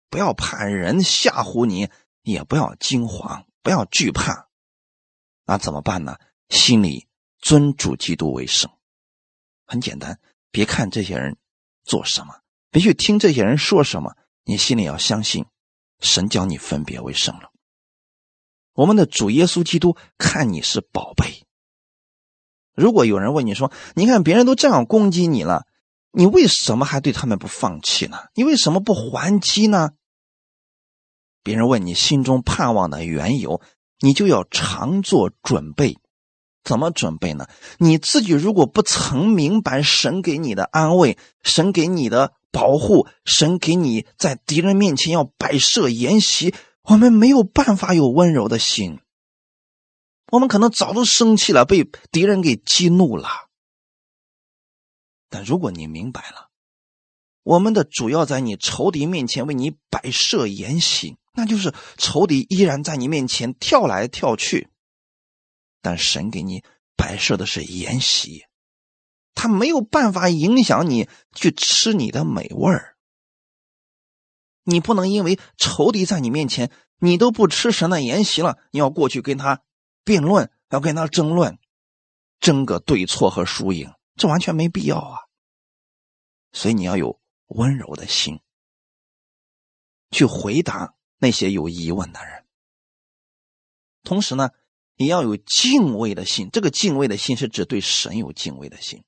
[0.09, 1.91] 不要怕人吓唬你，
[2.23, 4.49] 也不要惊慌，不要惧怕。
[5.45, 6.17] 那怎么办呢？
[6.49, 7.09] 心里
[7.45, 8.71] 尊主基督为圣，
[9.67, 10.19] 很简单。
[10.51, 11.37] 别看这些人
[11.85, 15.45] 做什么，别去听这些人说什么，你心里要相信，
[16.01, 17.51] 神将你分别为圣了。
[18.73, 21.45] 我们的主耶稣基督看你是宝贝。
[22.75, 25.67] 如果有人问你说：“你看别人都这样攻击你了，
[26.13, 28.29] 你为什么还对他们不放弃呢？
[28.33, 29.91] 你为什么不还击呢？”
[31.45, 33.61] 别人问你心中盼望的缘由，
[33.99, 35.99] 你就要常做准备。
[36.65, 37.47] 怎么准备呢？
[37.79, 48.99] 你自己如果不曾明白神给你的安慰，神给你的保护，神给你在敌人面前要摆设筵席，我们没有办法有温柔的心。
[50.33, 53.29] 我们可能早都生气了，被敌人给激怒了。
[55.29, 56.49] 但如果你明白了，
[57.43, 61.17] 我们的主要在你仇敌面前为你摆设筵席。
[61.37, 64.69] 那就是仇敌依然在你面前跳来跳去，
[65.85, 66.65] 但神给你
[66.97, 68.47] 摆设的是筵席，
[69.35, 72.97] 他没有办法影响你去吃你的美味儿。
[74.63, 79.63] 你不能因为仇敌在你面前，你都不吃神的筵席了，你要过去跟他
[80.03, 81.59] 辩论，要跟他争论，
[82.41, 85.19] 争个对错和输赢，这完全没必要啊。
[86.53, 88.41] 所以你要有温柔的心，
[90.11, 90.95] 去回答。
[91.17, 92.45] 那些有疑问的人，
[94.03, 94.51] 同时呢，
[94.97, 96.51] 你要有敬畏的心。
[96.51, 99.05] 这个敬畏的心是指对神有敬畏的心。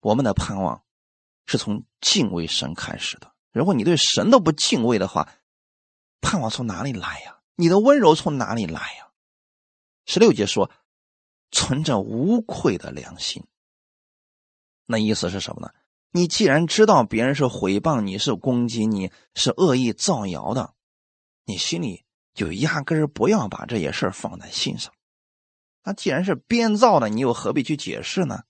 [0.00, 0.82] 我们的盼望
[1.46, 3.32] 是从敬畏神开始的。
[3.52, 5.28] 如果你对神都不敬畏的话，
[6.20, 7.40] 盼望从哪里来呀？
[7.56, 9.10] 你的温柔从哪里来呀？
[10.06, 10.70] 十六节说，
[11.50, 13.44] 存着无愧的良心。
[14.86, 15.72] 那意思是什么呢？
[16.12, 20.74] 你既然知道别人是诽谤你、是攻击你、是恶意造谣的，
[21.44, 24.92] 你心里就压根儿不要把这些事儿放在心上。
[25.84, 28.42] 那既然是编造的，你又何必去解释呢？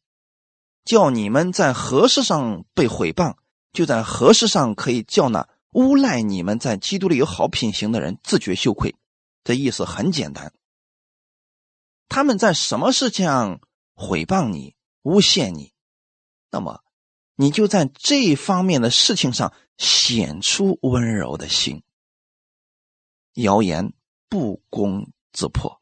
[0.84, 3.36] 叫你们在何事上被毁谤，
[3.72, 8.96] 就在何事上可以叫那诬赖你们在基督里有好品行的人自觉羞愧。
[9.44, 10.52] 这意思很简单，
[12.08, 13.60] 他们在什么事情上
[13.94, 15.72] 毁谤你、诬陷你，
[16.50, 16.82] 那么
[17.36, 21.82] 你就在这方面的事情上显出温柔的心。
[23.40, 23.92] 谣言
[24.28, 25.80] 不攻自破，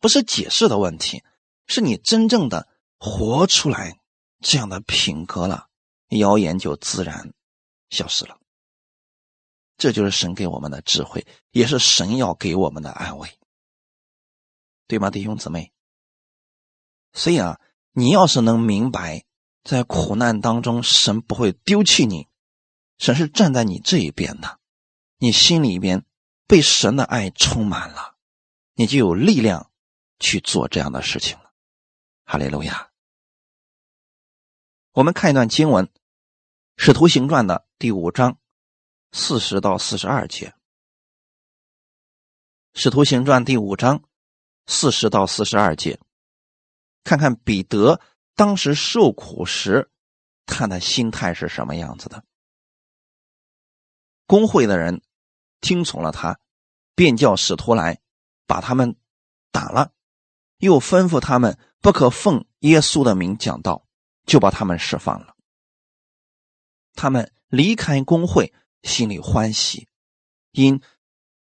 [0.00, 1.22] 不是解释的问题，
[1.66, 2.68] 是你真正的。
[3.04, 3.98] 活出来
[4.38, 5.66] 这样的品格了，
[6.10, 7.34] 谣言就自然
[7.90, 8.38] 消失了。
[9.76, 13.28] 这就是神给我们的智慧，也是神要给我们的安慰，
[14.86, 15.72] 对吗，弟兄姊妹？
[17.12, 17.60] 所以啊，
[17.90, 19.24] 你要是能明白，
[19.64, 22.28] 在苦难当中，神不会丢弃你，
[22.98, 24.60] 神是站在你这一边的，
[25.18, 26.04] 你心里边
[26.46, 28.16] 被神的爱充满了，
[28.74, 29.70] 你就有力量
[30.18, 31.52] 去做这样的事情了。
[32.24, 32.90] 哈利路亚。
[34.92, 35.86] 我们看一段经文，
[36.76, 38.38] 《使徒行传》的第五章
[39.10, 40.48] 四十到四十二节，
[42.74, 44.02] 《使徒行传》第五章
[44.66, 45.98] 四十到四十二节，
[47.04, 48.00] 看看彼得
[48.34, 49.90] 当时受苦时
[50.44, 52.24] 他的心态是什么样子的。
[54.26, 55.02] 工会的人
[55.62, 56.38] 听从了他，
[56.94, 58.02] 便叫使徒来
[58.46, 58.96] 把他们
[59.50, 59.92] 打了，
[60.58, 63.86] 又吩咐他们不可奉耶稣的名讲道。
[64.24, 65.34] 就把他们释放了。
[66.94, 69.88] 他们离开工会，心里欢喜，
[70.52, 70.80] 因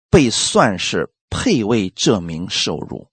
[0.10, 3.10] 被算是配为这名受辱。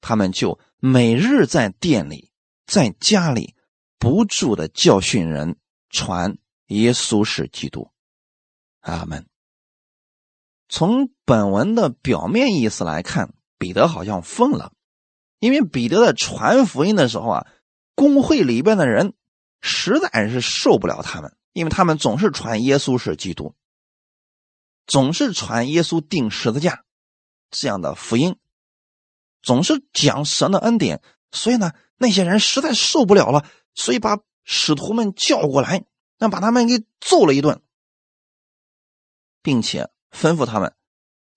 [0.00, 2.32] 他们就每日在店里，
[2.64, 3.54] 在家里
[3.98, 5.58] 不住的教训人，
[5.90, 7.90] 传耶稣是基督。
[8.80, 9.26] 阿门。
[10.68, 14.72] 从本文的表面意思来看，彼得好像疯了，
[15.38, 17.46] 因为彼得在传福音的时候啊。
[17.98, 19.14] 工会里边的人
[19.62, 23.54] 实在是受不了他们，因为他们总是传耶稣是基督，
[24.86, 26.84] 总是传耶稣钉十字架
[27.50, 28.36] 这样的福音，
[29.40, 31.00] 总是讲神的恩典，
[31.32, 35.86] 所以呢，那些人实在受不了了，所以把使徒们叫过来，
[36.18, 37.62] 那把他们给揍了一顿，
[39.40, 40.74] 并且吩咐他们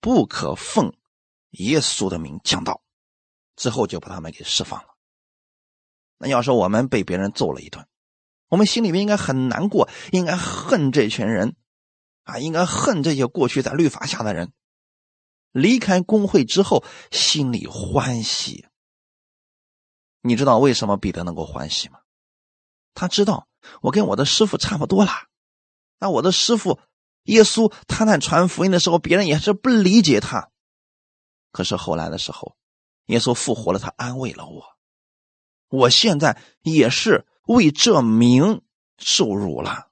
[0.00, 0.94] 不可奉
[1.50, 2.82] 耶稣的名讲道，
[3.54, 4.88] 之后就把他们给释放了。
[6.16, 7.86] 那要是我们被别人揍了一顿，
[8.48, 11.56] 我们心里面应该很难过，应该恨这群人，
[12.22, 14.52] 啊，应该恨这些过去在律法下的人。
[15.52, 18.66] 离开工会之后，心里欢喜。
[20.22, 22.00] 你知道为什么彼得能够欢喜吗？
[22.94, 23.48] 他知道
[23.82, 25.12] 我跟我的师傅差不多了。
[25.98, 26.80] 那我的师傅
[27.24, 30.50] 耶稣，他在传福音的时候，别人也是不理解他。
[31.52, 32.56] 可是后来的时候，
[33.06, 34.64] 耶稣复活了，他安慰了我。
[35.68, 38.62] 我现在也是为这名
[38.98, 39.88] 受辱了，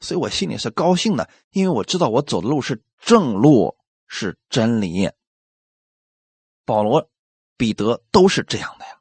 [0.00, 5.10] 所以我心里是高兴的，因为我知道我走的路是正路，是真理。
[6.64, 7.08] 保罗、
[7.56, 9.00] 彼得都是这样的呀，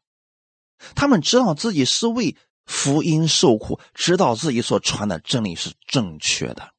[0.96, 2.36] 他们知道自己是为
[2.66, 6.75] 福音受苦，知道自己所传的真理是正确的，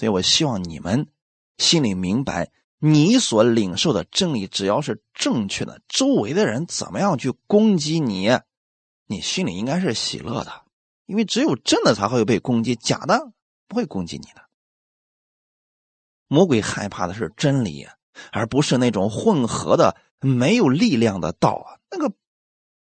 [0.00, 1.08] 所以我希望你们
[1.58, 8.30] 心里明白，你所领受的真理只要是正确的，周围的人怎么样去攻击你。
[9.04, 10.62] 你心里应该是喜乐的，
[11.04, 13.30] 因为只有真的才会被攻击，假的
[13.68, 14.40] 不会攻击你的。
[16.28, 17.86] 魔鬼害怕的是真理，
[18.32, 21.76] 而不是那种混合的、没有力量的道啊。
[21.90, 22.14] 那个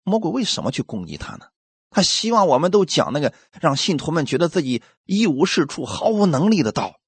[0.02, 1.46] 魔鬼为什么去攻击他呢？
[1.90, 6.98] 他希望我们都讲那个让信徒们觉得自己一无是处、毫无能力的道。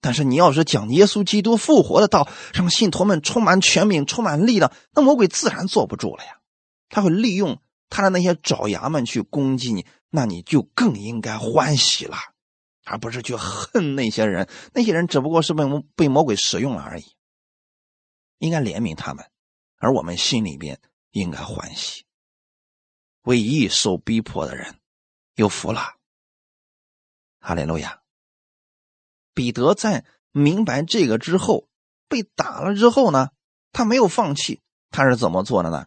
[0.00, 6.38] 但是你要是讲耶稣基督复活的道，让信徒们充满权柄、充满力量，那魔鬼自然坐不住了呀。
[6.88, 7.60] 他会利用。
[7.88, 12.16] 他的那些爪牙们去攻击你，那你就更应该欢喜了，
[12.84, 14.48] 而不是去恨那些人。
[14.74, 15.62] 那些人只不过是被
[15.94, 17.04] 被魔鬼使用了而已，
[18.38, 19.24] 应该怜悯他们，
[19.78, 20.80] 而我们心里边
[21.12, 22.04] 应该欢喜。
[23.22, 24.74] 为义受逼迫的人
[25.36, 25.94] 有福了。
[27.38, 28.00] 哈利路亚。
[29.36, 31.68] 彼得在明白这个之后，
[32.08, 33.28] 被打了之后呢，
[33.70, 35.84] 他没有放弃，他是怎么做的呢？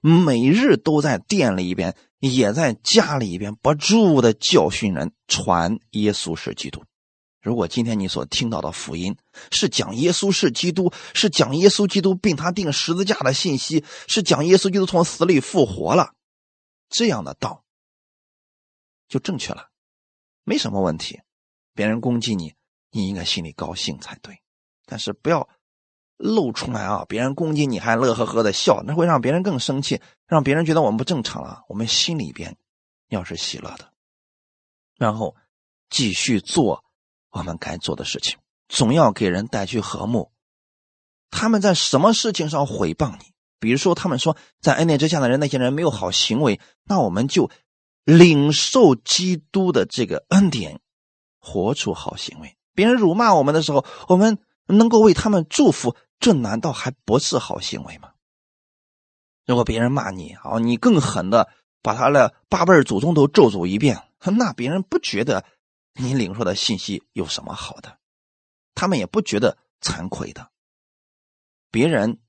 [0.00, 6.82] 每日都在店里边，也在家里边不住的教训人，传耶稣是基督。
[7.40, 9.16] 如果今天你所听到的福音
[9.52, 16.14] 是讲耶稣是基督，是讲耶稣基督并他钉十字架的信息，是讲耶稣基督从死里复活了，
[16.88, 17.62] 这样的道
[19.08, 19.68] 就正确了，
[20.42, 21.20] 没什么问题。
[21.74, 22.54] 别人攻击你，
[22.90, 24.40] 你应该心里高兴才对，
[24.86, 25.48] 但是不要
[26.16, 27.04] 露出来啊！
[27.08, 31.64] 别人攻击你还乐呵呵的笑，那会让别人更生气，让别人觉得我们不正常了。
[31.68, 32.56] 我们心里边
[33.08, 33.92] 要是喜乐的，
[34.96, 35.36] 然后
[35.88, 36.84] 继续做。
[37.32, 40.32] 我们该做的事情，总要给人带去和睦。
[41.30, 43.32] 他们在什么事情上毁谤你？
[43.60, 47.48] 比如说，他们说在恩典之下的人，那些人没有好行为，那我们就
[48.02, 50.80] 领受基督的这个恩典，
[51.40, 52.56] 活出好行为。
[52.74, 58.12] 别人辱骂我们的时候，我们能够为他们祝福，这难道还不是好行为吗？
[59.46, 61.48] 如果别人骂你，啊，你更狠的
[61.82, 64.02] 把他的八辈祖宗都咒诅一遍，
[64.36, 65.44] 那别人不觉得？
[65.94, 67.98] 你领受的信息有什么好的？
[68.76, 70.50] 他们也不觉得惭愧的。
[71.72, 72.20] 别人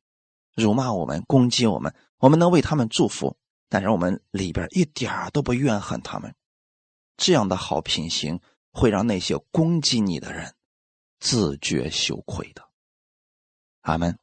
[0.55, 3.38] 辱骂我们、攻击我们，我们能为他们祝福，
[3.70, 6.34] 但是我们里边一点都不怨恨他们。
[7.18, 8.41] 这样的好品行
[8.72, 10.56] 会让那些攻击你的人
[11.20, 12.68] 自觉羞愧的。
[13.82, 14.20] 阿门。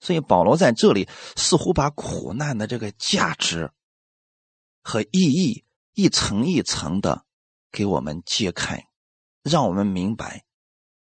[0.00, 3.70] 所以保罗在这里似乎把苦难的这个价值
[4.82, 7.24] 和意义一层一层的。
[7.72, 8.88] 给我们揭开，
[9.42, 10.46] 让我们明白，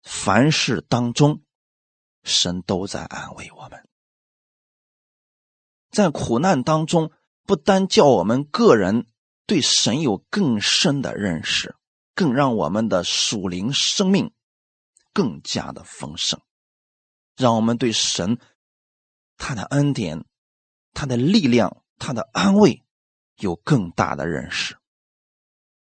[0.05, 1.43] 凡事当中，
[2.23, 3.89] 神都在安慰我们。
[5.91, 7.11] 在苦难当中，
[7.43, 9.09] 不单叫我们个人
[9.47, 11.75] 对神有更深的认识，
[12.21, 14.31] 更让我们的属灵生命
[15.15, 16.39] 更加的丰盛，
[17.35, 18.39] 让我们对神
[19.39, 20.27] 他的恩典、
[20.93, 22.85] 他的力量、他的安慰
[23.39, 24.77] 有更大的认识，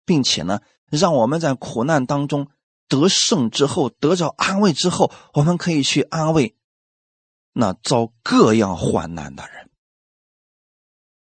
[0.05, 0.61] 并且呢。
[0.91, 2.51] 让我们在苦难当中
[2.87, 6.57] 得胜之后，得着安慰之后，我们可以去安慰
[7.53, 9.69] 那遭各样患难的人。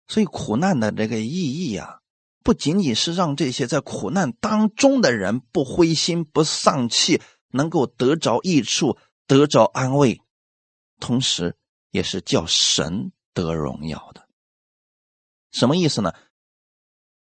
[0.09, 2.02] 所以，苦难的这个意义啊，
[2.43, 7.21] 不仅仅是让这些在苦难当中的人不灰心、不丧气，
[7.51, 10.21] 能够得着益处、得着安慰，
[11.01, 11.57] 同时
[11.91, 14.27] 也是叫神得荣耀的。
[15.51, 16.13] 什么意思呢？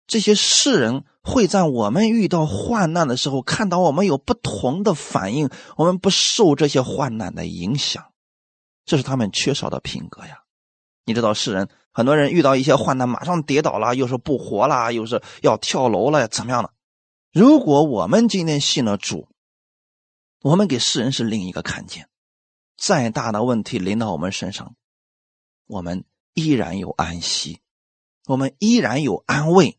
[0.06, 8.12] 这些世人会在我们遇到患难的时候，看到我们有不同的反应，我们不受这些患难的影响，
[8.84, 10.42] 这是他们缺少的品格呀。
[11.05, 16.72] 你知道，世人很多人遇到一些患难，马上跌倒了，又是不活了，又是要跳楼了，怎么样的？
[17.32, 19.28] 如果我们今天信了主，
[20.42, 22.09] 我们给世人是另一个看见，
[22.76, 24.74] 再大的问题临到我们身上，
[25.66, 27.61] 我们依然有安息，
[28.26, 29.78] 我们依然有安慰。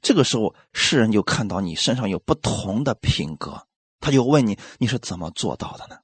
[0.00, 3.66] 这个时候，世人就看到你身上有不同的品格，
[3.98, 5.98] 他就问你：你是怎么做到的呢？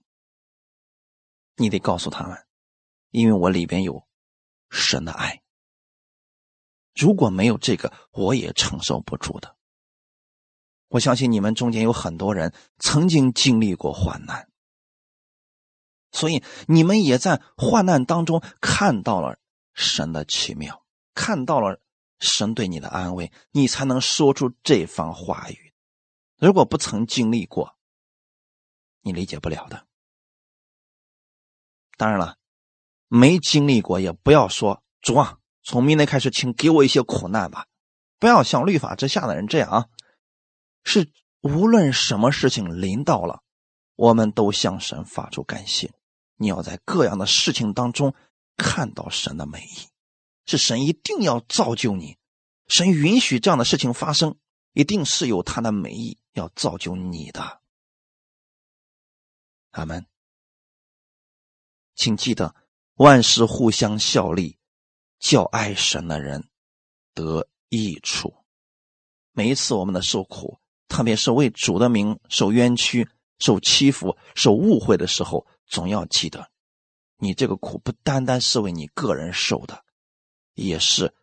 [1.57, 2.37] 你得告诉他们，
[3.11, 4.05] 因为我里边有
[4.71, 5.43] 神的爱。
[6.95, 9.57] 如果没有这个，我也承受不住的。
[10.89, 14.49] 我相信你们中间有很多人曾经经历过患难，
[16.13, 19.39] 所以你们也在患难当中看到了
[19.75, 21.81] 神的奇妙，看到了。
[22.23, 25.73] 神对你的安慰，你才能说出这番话语。
[26.37, 27.79] 如果不曾经历过，
[29.01, 29.87] 你理解不了的。
[31.97, 32.37] 当然了，
[33.13, 37.67] 没经历过也不要说主啊，从明天开始，请给我一些苦难吧。
[38.21, 39.87] 不要像律法之下的人这样啊，
[40.85, 43.43] 是无论什么事情临到了，
[43.97, 45.93] 我们都向神发出感谢。
[46.37, 48.15] 你要在各样的事情当中
[48.57, 49.89] 看到神的美意。
[50.47, 52.17] 是神一定要造就你，
[52.69, 54.37] 神允许这样的事情发生，
[54.73, 57.61] 一定是有他的美意要造就你的。
[59.73, 60.07] 阿门。
[61.95, 62.55] 请记得，
[63.01, 64.59] 万事互相效力，
[65.19, 66.51] 叫爱神的人
[67.15, 68.45] 得益处。
[69.33, 76.51] 每一次我们的受苦，特别是为主的名受冤屈、受欺负、受误会的时候，总要记得，
[77.17, 79.83] 你这个苦不单单是为你个人受的。
[80.53, 81.15] 也是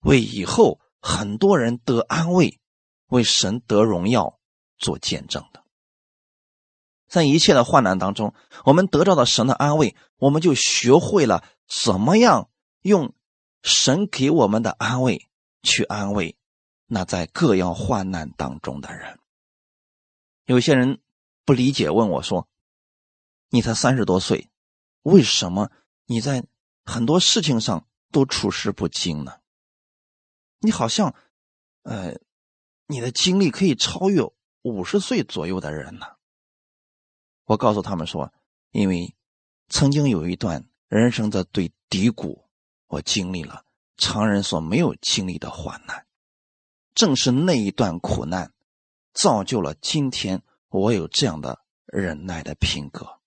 [0.00, 2.58] 为以后很多人得安慰，
[3.08, 4.40] 为神得荣耀
[4.78, 5.61] 做见证的。
[7.12, 8.32] 在一切的患难当中，
[8.64, 12.48] 我们得到的神的安慰，我们就学会了怎么样
[12.80, 13.12] 用
[13.62, 15.28] 神给我们的安慰
[15.62, 16.38] 去安慰
[16.86, 19.18] 那在各样患难当中的人。
[20.46, 21.02] 有些人
[21.44, 22.48] 不理解，问我说
[23.50, 24.48] ：“你才三十多岁，
[25.02, 25.70] 为什么
[26.06, 26.44] 你在
[26.86, 29.38] 很多事情上？”都处事不惊呢？
[30.60, 31.14] 你好像，
[31.82, 32.20] 呃，
[32.86, 34.22] 你的经历可以超越
[34.60, 36.06] 五十岁左右的人呢。
[37.44, 38.32] 我告诉他们说，
[38.70, 39.14] 因为
[39.68, 42.44] 曾经有一段人生的对低谷，
[42.86, 43.64] 我经历了
[43.96, 46.06] 常人所没有经历的患难，
[46.94, 48.52] 正是那一段苦难，
[49.12, 53.20] 造就了今天我有这样的忍耐的品格，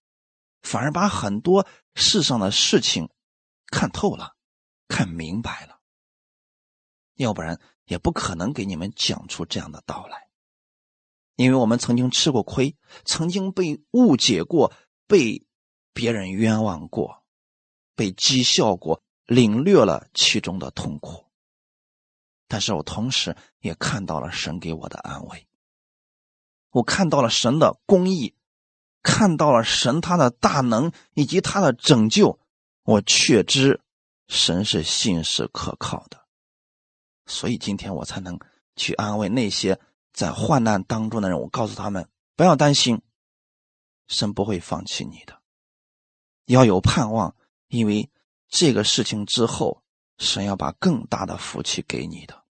[0.61, 3.09] 反而把很多世上的事情
[3.67, 4.35] 看透了，
[4.87, 5.79] 看明白了。
[7.15, 10.24] 要不然也不可能给你们讲出这样的道来。
[11.35, 14.71] 因为我们曾经吃过亏，曾经被误解过，
[15.05, 15.45] 被
[15.93, 17.23] 别人冤枉过，
[17.93, 21.25] 被讥笑过，领略了其中的痛苦。
[22.47, 25.47] 但是我同时也看到了神给我的安慰，
[26.71, 28.33] 我看到了神的公义，
[29.03, 32.39] 看到了神他的大能以及他的拯救，
[32.83, 33.81] 我确知
[34.29, 36.25] 神是信实可靠的，
[37.25, 38.39] 所以今天我才能
[38.77, 39.77] 去安慰那些。
[40.15, 42.07] 在患难当中的人，我告诉他们
[42.37, 43.01] 不要担心，
[44.07, 45.41] 神不会放弃你的，
[46.45, 47.35] 要有盼望，
[47.67, 48.09] 因为
[48.47, 49.83] 这个事情之后，
[50.17, 52.45] 神要把更大的福气给你的。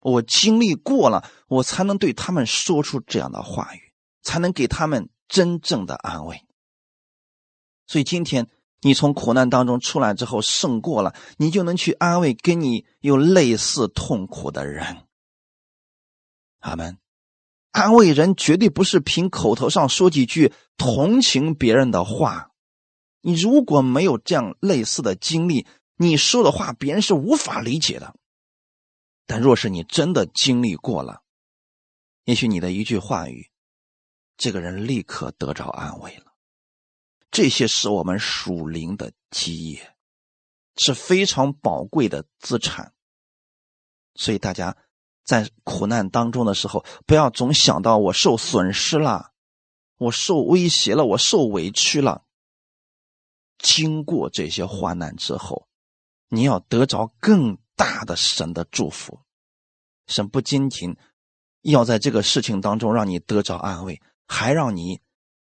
[0.00, 6.44] 我经历过了，我才能对他们说出这样的话语，才能给他们真正的安慰。
[7.86, 8.46] 所以今天
[8.82, 15.07] 你从苦难当中出来之后，胜过了，你就能去安慰跟你有类似痛苦的人。
[16.58, 16.98] 阿门
[17.70, 22.50] 安慰人绝对不是凭口头上说几句同情别人的话。
[23.20, 28.14] 你如果没有这样类似的经历，你说的话别人是无法理解的。
[29.26, 31.22] 但若是你真的经历过了，
[32.24, 33.50] 也许你的一句话语，
[34.36, 36.32] 这个人立刻得着安慰了。
[37.30, 39.96] 这些是我们属灵的基业，
[40.76, 42.94] 是非常宝贵的资产。
[44.14, 44.76] 所以大家。
[45.28, 49.32] 在苦难当中的时候，不要总想到我受损失了，
[49.98, 52.24] 我受威胁了，我受委屈了。
[53.58, 55.68] 经过这些患难之后，
[56.30, 59.20] 你要得着更大的神的祝福。
[60.06, 60.96] 神不仅仅
[61.60, 65.02] 要在这个事情当中让你得着安慰，还让你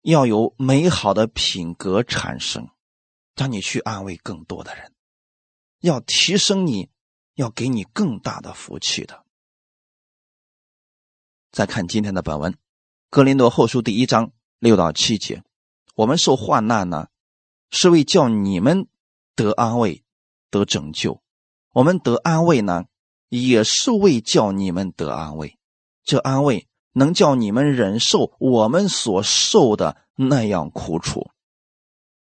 [0.02, 2.68] 要有美好的品格产生，
[3.34, 4.92] 让你去安慰更多的人，
[5.80, 6.90] 要提升你，
[7.34, 9.23] 要给你更大的福气的。
[11.54, 12.50] 再看今天的本文，
[13.10, 15.44] 《格林多后书》第一章六到七节，
[15.94, 17.06] 我们受患难呢，
[17.70, 18.88] 是为叫你们
[19.36, 20.02] 得安慰、
[20.50, 21.20] 得拯救；
[21.72, 22.86] 我们得安慰呢，
[23.28, 25.56] 也是为叫你们得安慰。
[26.02, 31.30] 这安慰能叫你们忍受我们所受的那样苦楚。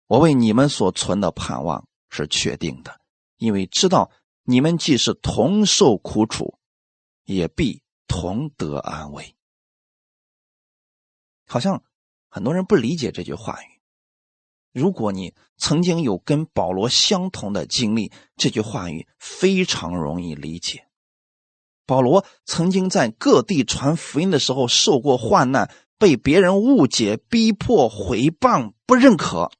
[0.05, 2.99] 我为你们所存的盼望是确定的，
[3.37, 4.11] 因为知道
[4.43, 6.59] 你们既是同受苦楚，
[7.25, 7.81] 也必。
[8.07, 9.35] 同得安慰，
[11.45, 11.83] 好像
[12.29, 13.67] 很多人不理解这句话语。
[14.71, 20.87] 如果你曾经有跟保罗相同的经历，这句话语非常容易理解。
[21.85, 29.51] 保罗曾经在各地传福音的时候受过患难，被别人误解、逼迫、毁谤、不认可。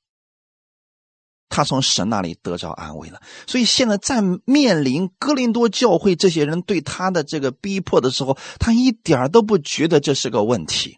[1.55, 10.97] 他从神那里得着安慰了，所以现在在面临哥林多教会这些人对他的这个逼迫的时候，他一点都不觉得这是个问题。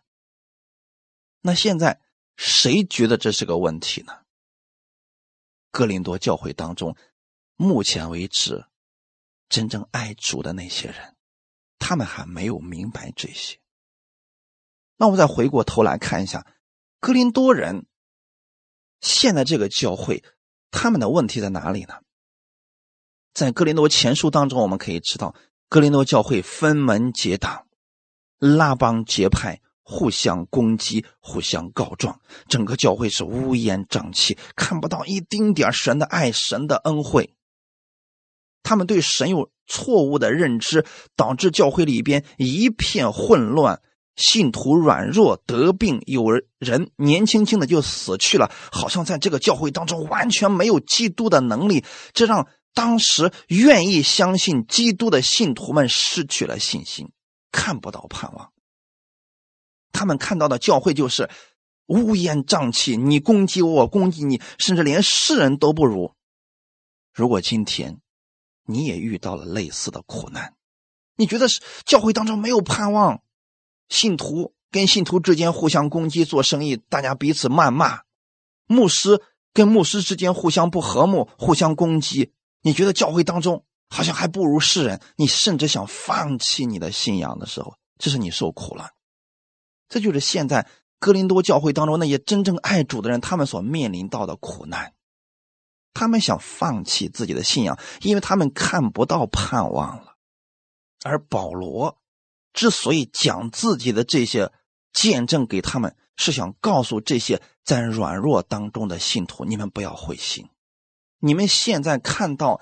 [1.41, 1.99] 那现在
[2.37, 4.13] 谁觉得这是个问题呢？
[5.71, 6.95] 哥林多教会当中，
[7.57, 8.63] 目前为止，
[9.49, 11.17] 真正爱主的那些人，
[11.79, 13.57] 他们还没有明白这些。
[14.95, 16.47] 那我们再回过头来看一下，
[17.01, 17.85] 哥林多人
[19.01, 20.23] 现在这个教会。
[20.77, 21.93] 他们的问题在哪里呢？
[23.33, 25.33] 在格林多前书当中，我们可以知道，
[25.69, 27.65] 格林多教会分门结党、
[28.39, 32.19] 拉帮结派，互相攻击、互相告状，
[32.49, 37.33] 整个教会是乌烟瘴气，看不到一丁点神的爱、神的恩惠。
[38.61, 43.81] 他们对神有错误的认知，导致教会里边一片混乱。
[44.15, 46.25] 信徒软弱得病，有
[46.59, 57.11] 人年轻轻的就死去了，好像在这个教会当中完全没有基督的能力，这让当时愿意相信基督的信徒们失去了信心，
[57.51, 58.51] 看不到盼望。
[59.91, 61.29] 他们看到的教会就是
[61.87, 66.13] 乌烟瘴气，你攻击我，我攻击你，甚至连世人都不如。
[67.13, 67.99] 如果今天
[68.65, 70.53] 你也遇到了类似的苦难，
[71.15, 73.21] 你觉得是教会当中没有盼望？
[73.89, 78.03] 信徒跟信徒之间互相攻击，做生意大家彼此谩骂；
[78.67, 79.21] 牧师
[79.53, 82.31] 跟牧师之间互相不和睦，互相攻击；
[82.61, 88.91] 你觉得教会当中好像还不如世人，你甚至想放弃你的信仰的时候，这是你受苦了。
[89.87, 90.67] 这就是现在
[90.99, 94.93] 哥林多教会当中那些真正爱主的人，他们所面临到的苦难。
[95.93, 100.15] 他们想放弃自己的信仰，因为他们看不到盼望了。
[101.03, 101.97] 而保罗
[102.55, 104.51] 之所以讲自己的这些
[104.93, 110.49] 见证给他们，是想告诉这些在软弱当中的信徒：你们不要灰心。
[111.19, 112.61] 你们现在看到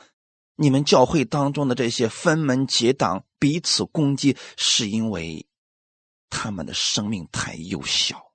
[0.56, 5.46] 你们教会当中的这些分门结党、彼此攻击，是因为
[6.30, 8.32] 他们的生命太幼小。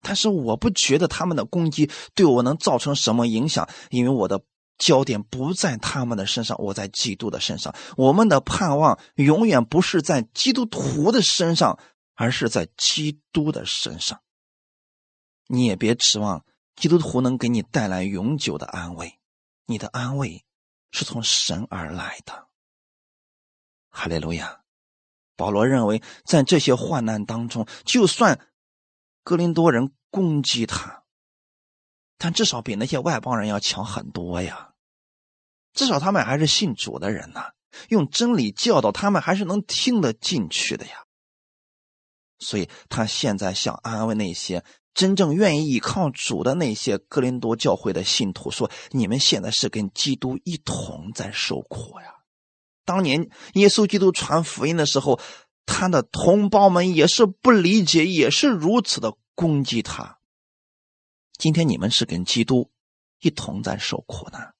[0.00, 4.44] 但是我不觉得他们的攻击对我能造成什么影响，因为我的
[4.78, 7.74] 焦点不在他们的身上，我在基督的身上。
[7.96, 11.78] 我们的盼望永远不是在基督徒的身上，
[12.14, 14.20] 而是在基督的身上。
[15.46, 16.44] 你也别指望
[16.76, 19.18] 基督徒能给你带来永久的安慰，
[19.66, 20.44] 你的安慰
[20.90, 22.48] 是从神而来的。
[23.90, 24.60] 哈利路亚！
[25.36, 28.48] 保罗认为，在这些患难当中，就算。
[29.26, 31.03] 格林多人攻击他，
[32.18, 34.70] 但至少比那些外邦人要强很多呀。
[35.72, 37.50] 至少他们还是信主的人呐，
[37.88, 41.04] 用真理教导他们还是能听得进去的呀。
[42.38, 52.14] 所以他现在想安慰那些真正愿意依靠主的那些格林多教会的信徒，说：你们现在是跟基督一同在受苦呀。
[52.84, 55.20] 当年耶稣基督传福音的时候。
[55.66, 60.18] 他的同胞们也是不理解，也是如此的攻击他。
[61.38, 62.70] 今天你们是跟基督
[63.20, 64.54] 一同在受苦难，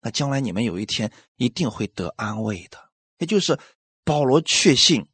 [0.00, 2.90] 那将来你们有一天一定会得安慰的。
[3.18, 3.58] 也就是
[4.04, 5.08] 保罗确信，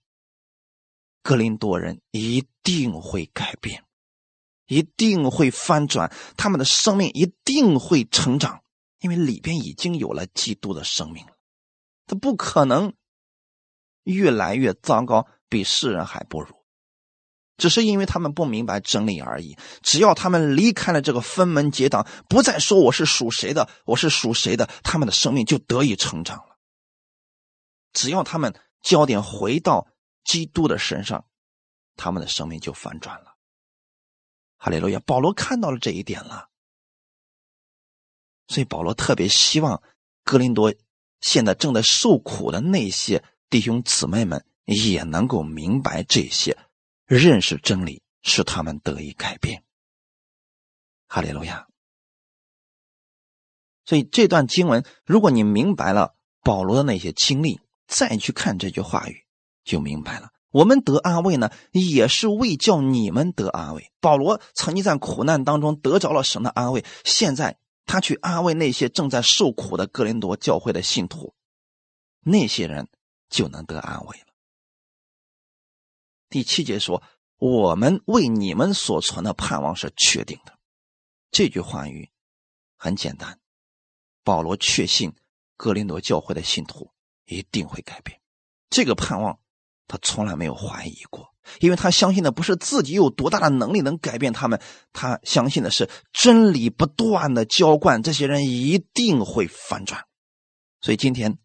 [1.22, 3.84] 格林多人一定会改变，
[4.66, 8.62] 一定会翻转，他们的生命一定会成长，
[9.00, 11.36] 因为里边已经有了基督的生命了，
[12.06, 12.94] 他不可能。
[14.04, 16.57] 越来越糟糕，比世人还不如，
[17.58, 19.58] 只是因为他们不明白真理而已。
[19.82, 26.56] 只要他们离开了这个分门结党，不再说我是属谁的，我是属谁的，他们的生命就得以成长了。
[27.92, 29.88] 只要他们焦点回到
[30.24, 31.26] 基督的身上，
[31.96, 33.34] 他们的生命就反转了。
[34.56, 35.00] 哈利路亚！
[35.00, 36.48] 保罗看到了这一点了，
[38.46, 39.82] 所以保罗特别希望
[40.24, 40.74] 哥林多
[41.20, 43.22] 现在正在受苦的那些。
[43.50, 46.58] 弟兄姊妹们也能够明白这些，
[47.08, 49.64] 认识真理，使他们得以改变。
[51.08, 51.66] 哈利路亚！
[53.84, 59.24] 所以这段经文，如果你明白了保罗的那些经历，再去看这句话语，
[59.64, 60.30] 就明白了。
[60.50, 63.90] 我们得安慰呢，也是为叫你们得安慰。
[64.00, 71.34] 保罗曾经在苦难当中得着了神的安慰，现在他去安慰那些正在受苦的哥林多教会的信徒，
[72.20, 72.88] 那些人。
[73.30, 74.27] 就能得安慰了。
[76.30, 77.02] 第七节说
[77.38, 80.58] ：“我们为你们所存的盼望是确定的。”
[81.32, 82.10] 这句话语
[82.76, 83.38] 很简单，
[84.24, 85.14] 保罗确信
[85.56, 86.92] 格林多教会的信徒
[87.24, 88.20] 一定会改变。
[88.70, 89.38] 这个盼望
[89.86, 94.60] 他从来没有怀疑过，因为他相信的不是自己有多大的能力能改变他们，
[94.92, 100.04] 他相信的是真理不断的浇灌，这些人一定会反转。
[100.80, 101.38] 所以今天。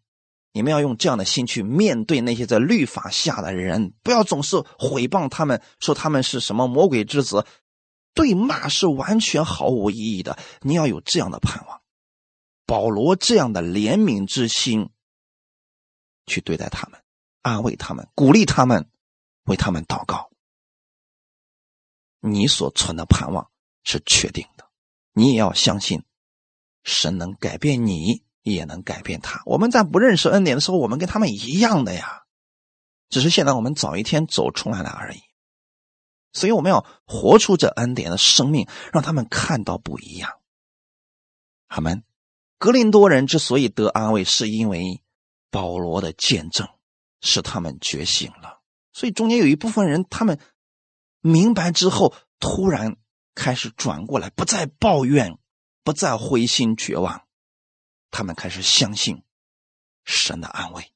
[0.56, 7.44] 你们要用这样的心去面对那些在律法下的人，不要总是毁谤他们，说他们是什么魔鬼之子，
[8.14, 10.38] 对骂是完全毫无意义的。
[10.60, 11.82] 你要有这样的盼望，
[12.66, 14.90] 保罗这样的怜悯之心
[16.24, 17.02] 去对待他们，
[17.42, 18.88] 安慰他们，鼓励他们，
[19.46, 20.30] 为他们祷告。
[22.20, 23.50] 你所存的盼望
[23.82, 24.64] 是确定的，
[25.14, 26.04] 你也要相信
[26.84, 28.22] 神能改变你。
[28.44, 29.42] 也能改变他。
[29.44, 32.22] 我们在不认识恩典的时候，我们跟他们一样的呀，
[33.08, 35.20] 只是现在我们早一天走出来了而已。
[36.32, 40.30] 所以我们要活出这恩典的生命，让他们看到不一样。
[41.68, 42.04] 他们
[42.58, 45.02] 格林多人之所以得安慰，是因为
[45.50, 46.68] 保罗的见证
[47.20, 48.60] 使他们觉醒了。
[48.92, 50.38] 所以中间有一部分人，他们
[51.20, 52.96] 明白之后，突然
[53.34, 55.38] 开始转过来，不再抱怨，
[55.82, 57.23] 不再灰心绝望。
[58.16, 59.24] 他们开始相信
[60.04, 60.92] 神的安慰，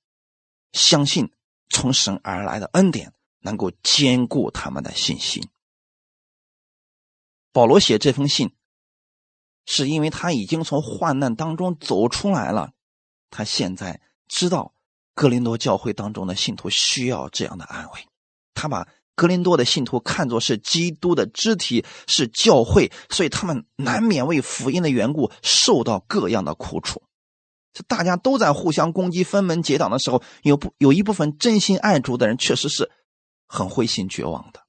[0.70, 1.32] 相信
[1.68, 5.42] 从神而来的恩典能够坚固他们的信心。
[7.50, 8.54] 保罗写这封信，
[9.66, 12.70] 是因为他已经从患难当中走出来了，
[13.30, 14.72] 他现在知道
[15.12, 18.06] 格林多教会当中的信徒需要这样的安慰，
[18.54, 27.02] 他把格林多的信徒看作是基督的肢体，是教会，所以他们难免为福音的缘故受到各样的苦楚。
[27.72, 32.90] 这大家都在互相攻击、分门结党的时候，有不有一部分真心爱主的人，确实是
[33.46, 34.64] 很灰心绝望的。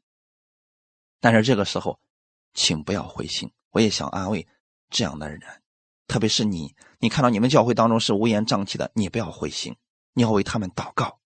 [1.20, 2.00] 但是这个时候，
[2.54, 3.52] 请不要灰心。
[3.72, 4.48] 我也想安慰
[4.90, 5.42] 这样的人，
[6.08, 9.76] 特别是你，你看到你们教会当中是乌烟瘴气的，你不要灰心，
[10.14, 11.20] 你要为他们祷告，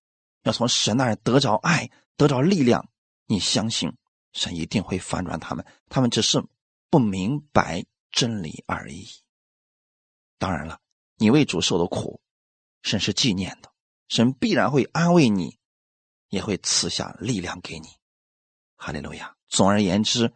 [0.44, 2.88] 要从神那儿得着爱，得着力量。
[3.26, 3.92] 你相信
[4.32, 6.44] 神一定会反转他们，他们只是
[6.90, 9.08] 不明白真理而已。
[10.38, 10.80] 当然了。
[11.18, 12.20] 你为主受的苦，
[12.82, 13.72] 神是纪念的，
[14.10, 15.60] 神必然会安慰你，
[16.30, 17.88] 也会赐下力量给你。
[18.76, 19.36] 哈利路亚。
[19.48, 20.34] 总而言之，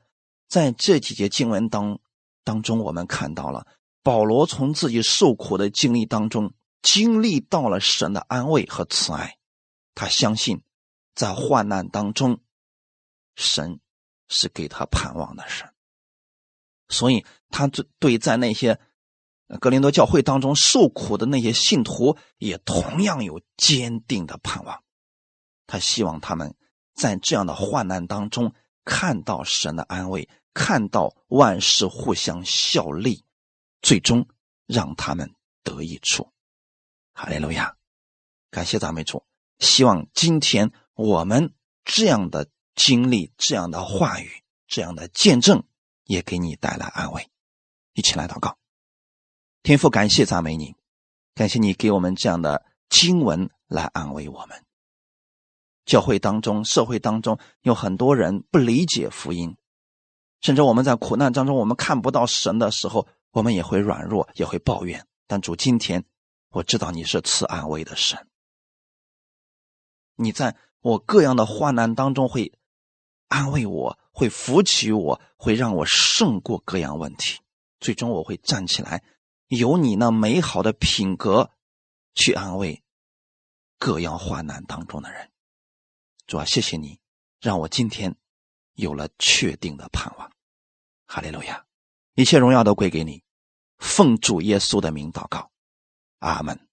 [0.48, 2.00] 在这几节经文当
[2.44, 3.68] 当中，我们看到了
[4.04, 9.38] 保罗从自己受苦的经历当中，经历到了神的安慰和慈爱。
[9.96, 10.62] 他相信，
[11.16, 12.40] 在患难当中，
[13.36, 13.80] 神
[14.28, 15.74] 是给他盼望的神，
[16.88, 18.80] 所以他对对在那些。
[19.62, 24.84] 格林多教会当中受苦的那些信徒也同样有坚定的盼望，
[25.66, 26.56] 他希望他们
[26.94, 33.24] 在这样的患难当中看到神的安慰，看到万事互相效力，
[33.82, 34.28] 最终
[34.66, 35.34] 让他们
[35.64, 36.32] 得益处。
[37.14, 37.78] 哈利路亚，
[38.52, 39.24] 感谢赞美主。
[39.60, 41.54] 希望今天我们
[41.86, 45.64] 这样的经历、这样的话语、这样的见证，
[46.04, 47.30] 也给你带来安慰。
[47.94, 48.58] 一起来祷告。
[49.68, 50.78] 天父，感谢赞美你，
[51.36, 54.64] 感谢你给我们这样的经文来安慰我们。
[55.84, 59.58] 教会当中、社会当中有很多人不理解福音，
[60.40, 65.06] 甚至我们在苦难当中，我们看不到神的时候，我们也会软弱，也会抱怨。
[65.28, 66.06] 但主，今天
[66.52, 68.26] 我知道你是赐安慰的神，
[70.16, 72.54] 你在我各样的患难当中会
[73.28, 77.42] 安慰我，会扶起我，会让我胜过各样问题，
[77.82, 79.04] 最终我会站起来。
[79.48, 81.52] 有你那美好的品格，
[82.14, 82.84] 去安慰
[83.78, 85.32] 各样患难当中的人。
[86.26, 87.00] 主啊，谢谢你，
[87.40, 88.16] 让我今天
[88.74, 90.30] 有了确定的盼望。
[91.06, 91.66] 哈利路亚，
[92.16, 93.24] 一切荣耀都归给你。
[93.78, 95.52] 奉主耶稣的名祷告，
[96.20, 96.67] 阿门。